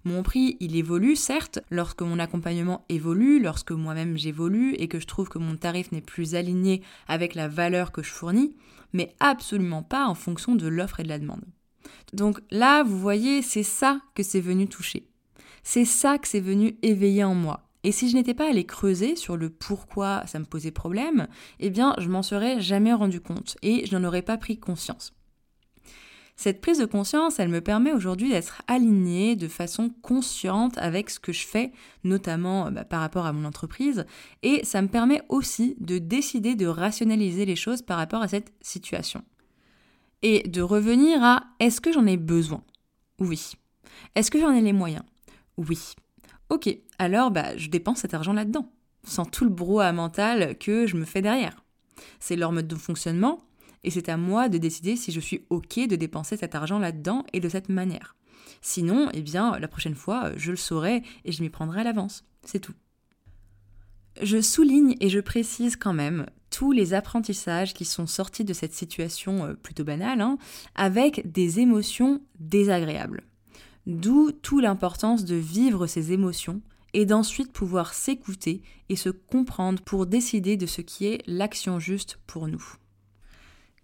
Mon 0.03 0.23
prix, 0.23 0.55
il 0.59 0.75
évolue, 0.75 1.15
certes, 1.15 1.59
lorsque 1.69 2.01
mon 2.01 2.19
accompagnement 2.19 2.85
évolue, 2.87 3.41
lorsque 3.41 3.71
moi-même 3.71 4.17
j'évolue 4.17 4.73
et 4.75 4.87
que 4.87 4.99
je 4.99 5.07
trouve 5.07 5.27
que 5.27 5.39
mon 5.39 5.57
tarif 5.57 5.91
n'est 5.91 6.01
plus 6.01 6.35
aligné 6.35 6.81
avec 7.07 7.35
la 7.35 7.49
valeur 7.49 7.91
que 7.91 8.03
je 8.03 8.11
fournis, 8.11 8.55
mais 8.93 9.13
absolument 9.19 9.83
pas 9.83 10.07
en 10.07 10.15
fonction 10.15 10.55
de 10.55 10.67
l'offre 10.67 11.01
et 11.01 11.03
de 11.03 11.09
la 11.09 11.19
demande. 11.19 11.43
Donc 12.13 12.39
là, 12.51 12.83
vous 12.83 12.97
voyez, 12.97 13.41
c'est 13.41 13.63
ça 13.63 13.99
que 14.15 14.23
c'est 14.23 14.39
venu 14.39 14.67
toucher. 14.67 15.07
C'est 15.63 15.85
ça 15.85 16.17
que 16.17 16.27
c'est 16.27 16.39
venu 16.39 16.77
éveiller 16.81 17.25
en 17.25 17.35
moi. 17.35 17.66
Et 17.83 17.91
si 17.91 18.09
je 18.09 18.15
n'étais 18.15 18.33
pas 18.33 18.49
allée 18.49 18.65
creuser 18.65 19.15
sur 19.15 19.37
le 19.37 19.49
pourquoi 19.49 20.25
ça 20.25 20.39
me 20.39 20.45
posait 20.45 20.71
problème, 20.71 21.27
eh 21.59 21.69
bien, 21.69 21.95
je 21.99 22.09
m'en 22.09 22.23
serais 22.23 22.59
jamais 22.59 22.93
rendu 22.93 23.21
compte 23.21 23.57
et 23.61 23.85
je 23.85 23.95
n'en 23.95 24.07
aurais 24.07 24.21
pas 24.23 24.37
pris 24.37 24.59
conscience. 24.59 25.13
Cette 26.39 26.61
prise 26.61 26.77
de 26.77 26.85
conscience, 26.85 27.39
elle 27.39 27.49
me 27.49 27.61
permet 27.61 27.91
aujourd'hui 27.93 28.29
d'être 28.29 28.61
alignée 28.67 29.35
de 29.35 29.47
façon 29.47 29.89
consciente 30.03 30.77
avec 30.77 31.09
ce 31.09 31.19
que 31.19 31.33
je 31.33 31.47
fais, 31.47 31.71
notamment 32.03 32.69
bah, 32.71 32.85
par 32.85 32.99
rapport 32.99 33.25
à 33.25 33.33
mon 33.33 33.43
entreprise, 33.43 34.05
et 34.43 34.63
ça 34.63 34.83
me 34.83 34.87
permet 34.87 35.23
aussi 35.29 35.75
de 35.79 35.97
décider 35.97 36.53
de 36.53 36.67
rationaliser 36.67 37.45
les 37.45 37.55
choses 37.55 37.81
par 37.81 37.97
rapport 37.97 38.21
à 38.21 38.27
cette 38.27 38.53
situation. 38.61 39.23
Et 40.21 40.47
de 40.47 40.61
revenir 40.61 41.23
à 41.23 41.43
est-ce 41.59 41.81
que 41.81 41.91
j'en 41.91 42.05
ai 42.05 42.17
besoin? 42.17 42.63
Oui. 43.17 43.53
Est-ce 44.13 44.29
que 44.29 44.39
j'en 44.39 44.51
ai 44.51 44.61
les 44.61 44.73
moyens? 44.73 45.03
Oui. 45.57 45.95
Ok, 46.49 46.69
alors 46.97 47.31
bah, 47.31 47.57
je 47.57 47.69
dépense 47.69 47.99
cet 47.99 48.13
argent 48.13 48.33
là-dedans, 48.33 48.71
sans 49.03 49.25
tout 49.25 49.43
le 49.43 49.49
brouhaha 49.49 49.91
mental 49.91 50.57
que 50.57 50.87
je 50.87 50.95
me 50.95 51.05
fais 51.05 51.21
derrière. 51.21 51.63
C'est 52.19 52.35
leur 52.35 52.51
mode 52.51 52.67
de 52.67 52.75
fonctionnement, 52.75 53.43
et 53.83 53.91
c'est 53.91 54.09
à 54.09 54.17
moi 54.17 54.49
de 54.49 54.57
décider 54.57 54.95
si 54.95 55.11
je 55.11 55.19
suis 55.19 55.45
OK 55.49 55.79
de 55.87 55.95
dépenser 55.95 56.37
cet 56.37 56.55
argent 56.55 56.79
là-dedans 56.79 57.25
et 57.33 57.39
de 57.39 57.49
cette 57.49 57.69
manière. 57.69 58.15
Sinon, 58.61 59.09
eh 59.13 59.21
bien, 59.21 59.57
la 59.59 59.67
prochaine 59.67 59.95
fois, 59.95 60.31
je 60.35 60.51
le 60.51 60.57
saurai 60.57 61.03
et 61.25 61.31
je 61.31 61.41
m'y 61.43 61.49
prendrai 61.49 61.81
à 61.81 61.83
l'avance. 61.83 62.25
C'est 62.43 62.59
tout. 62.59 62.73
Je 64.21 64.41
souligne 64.41 64.95
et 64.99 65.09
je 65.09 65.19
précise 65.19 65.75
quand 65.75 65.93
même 65.93 66.25
tous 66.49 66.71
les 66.71 66.93
apprentissages 66.93 67.73
qui 67.73 67.85
sont 67.85 68.07
sortis 68.07 68.45
de 68.45 68.53
cette 68.53 68.73
situation 68.73 69.45
euh, 69.45 69.53
plutôt 69.53 69.83
banale, 69.83 70.21
hein, 70.21 70.37
avec 70.75 71.31
des 71.31 71.59
émotions 71.59 72.21
désagréables. 72.39 73.23
D'où 73.87 74.33
toute 74.33 74.61
l'importance 74.61 75.23
de 75.23 75.35
vivre 75.35 75.87
ces 75.87 76.11
émotions 76.11 76.61
et 76.93 77.05
d'ensuite 77.05 77.53
pouvoir 77.53 77.93
s'écouter 77.93 78.61
et 78.89 78.97
se 78.97 79.07
comprendre 79.07 79.81
pour 79.81 80.05
décider 80.05 80.57
de 80.57 80.65
ce 80.65 80.81
qui 80.81 81.05
est 81.05 81.23
l'action 81.25 81.79
juste 81.79 82.19
pour 82.27 82.49
nous. 82.49 82.63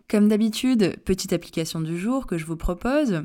Comme 0.10 0.28
d'habitude, 0.28 0.98
petite 1.06 1.32
application 1.32 1.80
du 1.80 1.98
jour 1.98 2.28
que 2.28 2.38
je 2.38 2.46
vous 2.46 2.58
propose. 2.58 3.24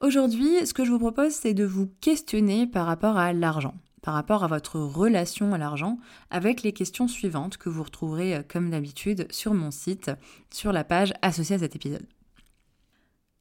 Aujourd'hui, 0.00 0.66
ce 0.66 0.72
que 0.72 0.86
je 0.86 0.90
vous 0.90 0.98
propose, 0.98 1.32
c'est 1.32 1.52
de 1.52 1.64
vous 1.64 1.90
questionner 2.00 2.66
par 2.66 2.86
rapport 2.86 3.18
à 3.18 3.34
l'argent 3.34 3.74
par 4.00 4.12
rapport 4.12 4.44
à 4.44 4.48
votre 4.48 4.78
relation 4.78 5.54
à 5.54 5.58
l'argent 5.58 5.98
avec 6.30 6.62
les 6.62 6.72
questions 6.72 7.08
suivantes 7.08 7.56
que 7.56 7.70
vous 7.70 7.82
retrouverez 7.82 8.36
euh, 8.36 8.42
comme 8.46 8.68
d'habitude 8.68 9.26
sur 9.30 9.54
mon 9.54 9.70
site, 9.70 10.10
sur 10.52 10.72
la 10.72 10.84
page 10.84 11.14
associée 11.22 11.56
à 11.56 11.60
cet 11.60 11.74
épisode. 11.74 12.06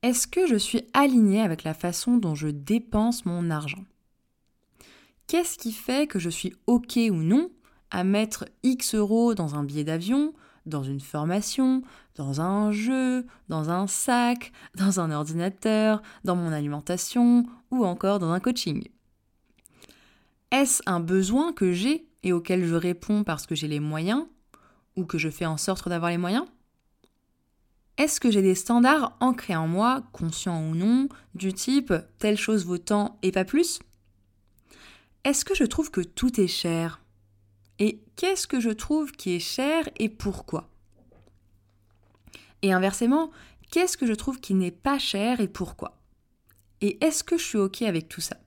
Est-ce 0.04 0.28
que 0.28 0.46
je 0.48 0.58
suis 0.58 0.84
alignée 0.94 1.42
avec 1.42 1.64
la 1.64 1.74
façon 1.74 2.18
dont 2.18 2.36
je 2.36 2.50
dépense 2.50 3.26
mon 3.26 3.50
argent? 3.50 3.86
Qu'est-ce 5.28 5.58
qui 5.58 5.72
fait 5.72 6.08
que 6.08 6.20
je 6.20 6.30
suis 6.30 6.54
OK 6.68 7.00
ou 7.10 7.16
non 7.16 7.50
à 7.90 8.04
mettre 8.04 8.44
X 8.64 8.96
euros 8.96 9.34
dans 9.34 9.56
un 9.56 9.64
billet 9.64 9.86
d'avion, 9.86 10.34
dans 10.66 10.84
une 10.84 11.00
formation, 11.00 11.84
dans 12.16 12.42
un 12.42 12.74
jeu, 12.74 13.26
dans 13.48 13.70
un 13.70 13.88
sac, 13.88 14.52
dans 14.76 15.00
un 15.00 15.10
ordinateur, 15.10 16.02
dans 16.26 16.36
mon 16.36 16.52
alimentation 16.52 17.46
ou 17.72 17.86
encore 17.86 18.20
dans 18.20 18.32
un 18.32 18.42
coaching? 18.42 18.86
Est-ce 20.52 20.84
un 20.86 21.00
besoin 21.00 21.54
que 21.54 21.72
j'ai 21.72 22.06
et 22.24 22.34
auquel 22.34 22.66
je 22.66 22.76
réponds 22.76 23.24
parce 23.24 23.48
que 23.48 23.56
j'ai 23.56 23.70
les 23.70 23.80
moyens 23.80 24.26
ou 24.98 25.06
que 25.06 25.18
je 25.18 25.30
fais 25.30 25.46
en 25.46 25.56
sorte 25.56 25.88
d'avoir 25.88 26.12
les 26.12 26.18
moyens? 26.18 26.46
Est-ce 27.98 28.20
que 28.20 28.32
j'ai 28.32 28.42
des 28.42 28.56
standards 28.56 29.16
ancrés 29.20 29.56
en 29.56 29.68
moi, 29.68 30.04
conscients 30.14 30.68
ou 30.68 30.74
non, 30.74 31.08
du 31.36 31.54
type 31.54 31.94
telle 32.18 32.38
chose 32.38 32.66
vaut 32.66 32.80
tant 32.80 33.20
et 33.22 33.32
pas 33.32 33.46
plus? 33.46 33.80
Est-ce 35.24 35.46
que 35.46 35.56
je 35.56 35.64
trouve 35.64 35.92
que 35.92 36.02
tout 36.02 36.42
est 36.42 36.48
cher? 36.48 37.02
Et 37.80 38.04
qu'est-ce 38.16 38.48
que 38.48 38.60
je 38.60 38.72
trouve 38.72 39.12
qui 39.12 39.36
est 39.36 39.40
cher 39.40 39.88
et 39.98 40.10
pourquoi? 40.10 40.70
Et 42.64 42.74
inversement, 42.74 43.30
qu'est-ce 43.72 43.98
que 43.98 44.08
je 44.08 44.14
trouve 44.14 44.40
qui 44.40 44.54
n'est 44.54 44.72
pas 44.72 44.98
cher 44.98 45.40
et 45.40 45.48
pourquoi? 45.48 46.00
Et 46.82 47.04
est-ce 47.04 47.24
que 47.24 47.38
je 47.38 47.44
suis 47.44 47.58
OK 47.58 47.84
avec 47.84 48.10
tout 48.10 48.22
ça? 48.22 48.38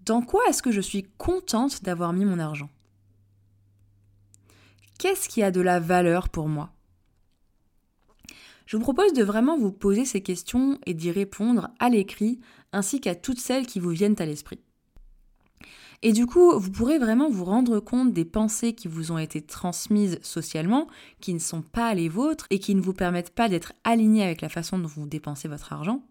Dans 0.00 0.22
quoi 0.22 0.42
est-ce 0.48 0.62
que 0.62 0.72
je 0.72 0.80
suis 0.80 1.02
contente 1.18 1.82
d'avoir 1.82 2.12
mis 2.12 2.24
mon 2.24 2.38
argent? 2.38 2.70
Qu'est-ce 4.98 5.28
qui 5.28 5.42
a 5.42 5.50
de 5.50 5.60
la 5.60 5.78
valeur 5.78 6.28
pour 6.28 6.48
moi? 6.48 6.72
Je 8.66 8.76
vous 8.76 8.82
propose 8.82 9.12
de 9.12 9.22
vraiment 9.22 9.56
vous 9.56 9.70
poser 9.72 10.04
ces 10.04 10.20
questions 10.20 10.78
et 10.86 10.94
d'y 10.94 11.12
répondre 11.12 11.70
à 11.78 11.88
l'écrit, 11.88 12.40
ainsi 12.72 13.00
qu'à 13.00 13.14
toutes 13.14 13.38
celles 13.38 13.66
qui 13.66 13.78
vous 13.78 13.90
viennent 13.90 14.16
à 14.18 14.26
l'esprit. 14.26 14.60
Et 16.02 16.12
du 16.12 16.26
coup, 16.26 16.58
vous 16.58 16.70
pourrez 16.70 16.98
vraiment 16.98 17.30
vous 17.30 17.44
rendre 17.44 17.80
compte 17.80 18.12
des 18.12 18.24
pensées 18.24 18.74
qui 18.74 18.86
vous 18.86 19.12
ont 19.12 19.18
été 19.18 19.40
transmises 19.40 20.18
socialement, 20.22 20.88
qui 21.20 21.32
ne 21.32 21.38
sont 21.38 21.62
pas 21.62 21.94
les 21.94 22.08
vôtres 22.08 22.46
et 22.50 22.58
qui 22.58 22.74
ne 22.74 22.82
vous 22.82 22.92
permettent 22.92 23.34
pas 23.34 23.48
d'être 23.48 23.72
alignés 23.84 24.24
avec 24.24 24.42
la 24.42 24.48
façon 24.48 24.78
dont 24.78 24.88
vous 24.88 25.06
dépensez 25.06 25.48
votre 25.48 25.72
argent. 25.72 26.02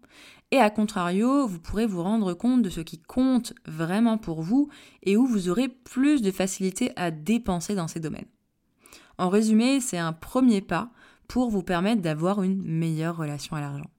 Et 0.50 0.58
à 0.58 0.70
contrario, 0.70 1.46
vous 1.46 1.60
pourrez 1.60 1.86
vous 1.86 2.02
rendre 2.02 2.34
compte 2.34 2.62
de 2.62 2.70
ce 2.70 2.80
qui 2.80 2.98
compte 2.98 3.52
vraiment 3.66 4.18
pour 4.18 4.42
vous 4.42 4.68
et 5.02 5.16
où 5.16 5.26
vous 5.26 5.48
aurez 5.48 5.68
plus 5.68 6.22
de 6.22 6.30
facilité 6.30 6.90
à 6.96 7.10
dépenser 7.10 7.74
dans 7.74 7.88
ces 7.88 8.00
domaines. 8.00 8.26
En 9.18 9.28
résumé, 9.28 9.80
c'est 9.80 9.98
un 9.98 10.12
premier 10.12 10.60
pas 10.60 10.90
pour 11.28 11.50
vous 11.50 11.62
permettre 11.62 12.02
d'avoir 12.02 12.42
une 12.42 12.62
meilleure 12.62 13.16
relation 13.16 13.56
à 13.56 13.60
l'argent. 13.60 13.90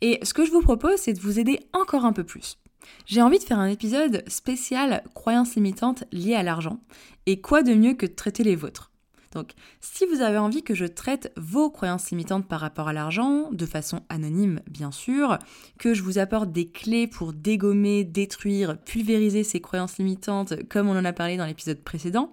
Et 0.00 0.18
ce 0.22 0.34
que 0.34 0.44
je 0.44 0.50
vous 0.50 0.62
propose, 0.62 0.98
c'est 0.98 1.12
de 1.12 1.20
vous 1.20 1.38
aider 1.38 1.60
encore 1.72 2.04
un 2.04 2.12
peu 2.12 2.24
plus. 2.24 2.58
J'ai 3.06 3.22
envie 3.22 3.38
de 3.38 3.44
faire 3.44 3.58
un 3.58 3.68
épisode 3.68 4.24
spécial 4.28 5.04
croyances 5.14 5.54
limitantes 5.54 6.04
liées 6.12 6.34
à 6.34 6.42
l'argent. 6.42 6.80
Et 7.26 7.40
quoi 7.40 7.62
de 7.62 7.74
mieux 7.74 7.94
que 7.94 8.06
de 8.06 8.12
traiter 8.12 8.42
les 8.42 8.56
vôtres? 8.56 8.91
Donc, 9.32 9.52
si 9.80 10.06
vous 10.06 10.20
avez 10.20 10.38
envie 10.38 10.62
que 10.62 10.74
je 10.74 10.84
traite 10.84 11.32
vos 11.36 11.70
croyances 11.70 12.10
limitantes 12.10 12.46
par 12.46 12.60
rapport 12.60 12.88
à 12.88 12.92
l'argent, 12.92 13.48
de 13.50 13.66
façon 13.66 14.02
anonyme 14.08 14.60
bien 14.68 14.92
sûr, 14.92 15.38
que 15.78 15.94
je 15.94 16.02
vous 16.02 16.18
apporte 16.18 16.52
des 16.52 16.68
clés 16.68 17.06
pour 17.06 17.32
dégommer, 17.32 18.04
détruire, 18.04 18.76
pulvériser 18.78 19.44
ces 19.44 19.60
croyances 19.60 19.98
limitantes 19.98 20.54
comme 20.68 20.88
on 20.88 20.98
en 20.98 21.04
a 21.04 21.12
parlé 21.12 21.36
dans 21.36 21.46
l'épisode 21.46 21.80
précédent, 21.80 22.32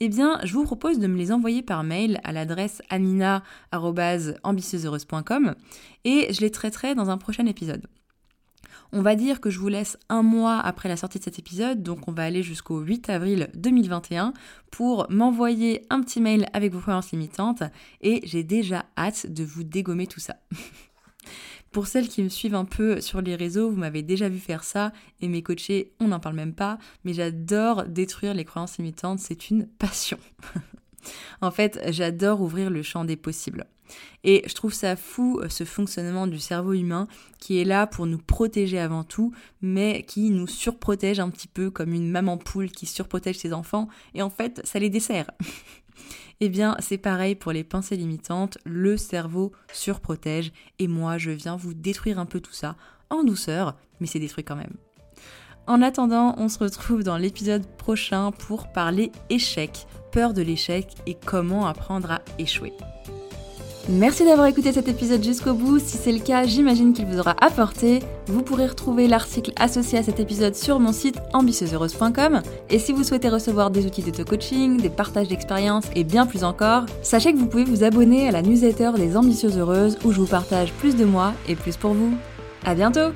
eh 0.00 0.08
bien, 0.08 0.40
je 0.44 0.52
vous 0.52 0.64
propose 0.64 0.98
de 0.98 1.06
me 1.06 1.16
les 1.16 1.32
envoyer 1.32 1.62
par 1.62 1.82
mail 1.82 2.20
à 2.22 2.32
l'adresse 2.32 2.82
amina.ambitieuseheureuse.com 2.90 5.54
et 6.04 6.32
je 6.32 6.40
les 6.40 6.50
traiterai 6.50 6.94
dans 6.94 7.08
un 7.10 7.18
prochain 7.18 7.46
épisode. 7.46 7.86
On 8.92 9.02
va 9.02 9.16
dire 9.16 9.40
que 9.40 9.50
je 9.50 9.58
vous 9.58 9.68
laisse 9.68 9.98
un 10.08 10.22
mois 10.22 10.58
après 10.58 10.88
la 10.88 10.96
sortie 10.96 11.18
de 11.18 11.24
cet 11.24 11.38
épisode, 11.38 11.82
donc 11.82 12.08
on 12.08 12.12
va 12.12 12.24
aller 12.24 12.42
jusqu'au 12.42 12.80
8 12.80 13.10
avril 13.10 13.48
2021 13.54 14.32
pour 14.70 15.06
m'envoyer 15.10 15.82
un 15.90 16.00
petit 16.00 16.20
mail 16.20 16.46
avec 16.52 16.72
vos 16.72 16.80
croyances 16.80 17.12
limitantes 17.12 17.62
et 18.00 18.20
j'ai 18.24 18.44
déjà 18.44 18.86
hâte 18.96 19.26
de 19.26 19.44
vous 19.44 19.64
dégommer 19.64 20.06
tout 20.06 20.20
ça. 20.20 20.36
Pour 21.72 21.88
celles 21.88 22.08
qui 22.08 22.22
me 22.22 22.30
suivent 22.30 22.54
un 22.54 22.64
peu 22.64 23.02
sur 23.02 23.20
les 23.20 23.36
réseaux, 23.36 23.70
vous 23.70 23.76
m'avez 23.76 24.02
déjà 24.02 24.30
vu 24.30 24.38
faire 24.38 24.64
ça 24.64 24.92
et 25.20 25.28
mes 25.28 25.42
coachés, 25.42 25.92
on 26.00 26.08
n'en 26.08 26.20
parle 26.20 26.36
même 26.36 26.54
pas, 26.54 26.78
mais 27.04 27.12
j'adore 27.12 27.84
détruire 27.84 28.32
les 28.32 28.46
croyances 28.46 28.78
limitantes, 28.78 29.18
c'est 29.18 29.50
une 29.50 29.66
passion. 29.66 30.18
en 31.40 31.50
fait, 31.50 31.80
j'adore 31.88 32.40
ouvrir 32.40 32.70
le 32.70 32.82
champ 32.82 33.04
des 33.04 33.16
possibles. 33.16 33.66
Et 34.24 34.42
je 34.46 34.54
trouve 34.54 34.72
ça 34.72 34.96
fou, 34.96 35.40
euh, 35.40 35.48
ce 35.48 35.64
fonctionnement 35.64 36.26
du 36.26 36.38
cerveau 36.38 36.72
humain 36.72 37.06
qui 37.38 37.60
est 37.60 37.64
là 37.64 37.86
pour 37.86 38.06
nous 38.06 38.18
protéger 38.18 38.78
avant 38.78 39.04
tout, 39.04 39.32
mais 39.62 40.04
qui 40.04 40.30
nous 40.30 40.46
surprotège 40.46 41.20
un 41.20 41.30
petit 41.30 41.48
peu 41.48 41.70
comme 41.70 41.92
une 41.92 42.10
maman 42.10 42.36
poule 42.38 42.70
qui 42.70 42.86
surprotège 42.86 43.38
ses 43.38 43.52
enfants, 43.52 43.88
et 44.14 44.22
en 44.22 44.30
fait, 44.30 44.60
ça 44.64 44.78
les 44.78 44.90
dessert. 44.90 45.30
eh 46.40 46.48
bien, 46.48 46.76
c'est 46.80 46.98
pareil 46.98 47.34
pour 47.34 47.52
les 47.52 47.64
pensées 47.64 47.96
limitantes, 47.96 48.58
le 48.64 48.96
cerveau 48.96 49.52
surprotège, 49.72 50.52
et 50.78 50.88
moi, 50.88 51.18
je 51.18 51.30
viens 51.30 51.56
vous 51.56 51.74
détruire 51.74 52.18
un 52.18 52.26
peu 52.26 52.40
tout 52.40 52.52
ça, 52.52 52.76
en 53.10 53.22
douceur, 53.22 53.76
mais 54.00 54.06
c'est 54.06 54.18
détruit 54.18 54.44
quand 54.44 54.56
même. 54.56 54.76
En 55.66 55.82
attendant, 55.82 56.34
on 56.38 56.48
se 56.48 56.58
retrouve 56.58 57.02
dans 57.02 57.16
l'épisode 57.16 57.66
prochain 57.78 58.30
pour 58.30 58.68
parler 58.68 59.10
échec, 59.30 59.86
peur 60.12 60.32
de 60.32 60.42
l'échec 60.42 60.86
et 61.06 61.14
comment 61.14 61.66
apprendre 61.66 62.12
à 62.12 62.20
échouer. 62.38 62.72
Merci 63.88 64.24
d'avoir 64.24 64.48
écouté 64.48 64.72
cet 64.72 64.88
épisode 64.88 65.22
jusqu'au 65.22 65.54
bout. 65.54 65.78
Si 65.78 65.96
c'est 65.96 66.10
le 66.10 66.18
cas, 66.18 66.44
j'imagine 66.44 66.92
qu'il 66.92 67.06
vous 67.06 67.20
aura 67.20 67.36
apporté. 67.40 68.00
Vous 68.26 68.42
pourrez 68.42 68.66
retrouver 68.66 69.06
l'article 69.06 69.52
associé 69.56 69.98
à 69.98 70.02
cet 70.02 70.18
épisode 70.18 70.56
sur 70.56 70.80
mon 70.80 70.92
site 70.92 71.20
ambitieuseheureuse.com. 71.32 72.42
Et 72.68 72.80
si 72.80 72.92
vous 72.92 73.04
souhaitez 73.04 73.28
recevoir 73.28 73.70
des 73.70 73.86
outils 73.86 74.02
d'auto-coaching, 74.02 74.80
des 74.80 74.90
partages 74.90 75.28
d'expériences 75.28 75.86
et 75.94 76.02
bien 76.02 76.26
plus 76.26 76.42
encore, 76.42 76.86
sachez 77.02 77.32
que 77.32 77.38
vous 77.38 77.46
pouvez 77.46 77.64
vous 77.64 77.84
abonner 77.84 78.28
à 78.28 78.32
la 78.32 78.42
newsletter 78.42 78.90
des 78.96 79.16
Ambitieuses 79.16 79.56
Heureuses 79.56 79.98
où 80.04 80.10
je 80.10 80.18
vous 80.18 80.26
partage 80.26 80.72
plus 80.72 80.96
de 80.96 81.04
moi 81.04 81.32
et 81.48 81.54
plus 81.54 81.76
pour 81.76 81.92
vous. 81.92 82.12
À 82.64 82.74
bientôt! 82.74 83.12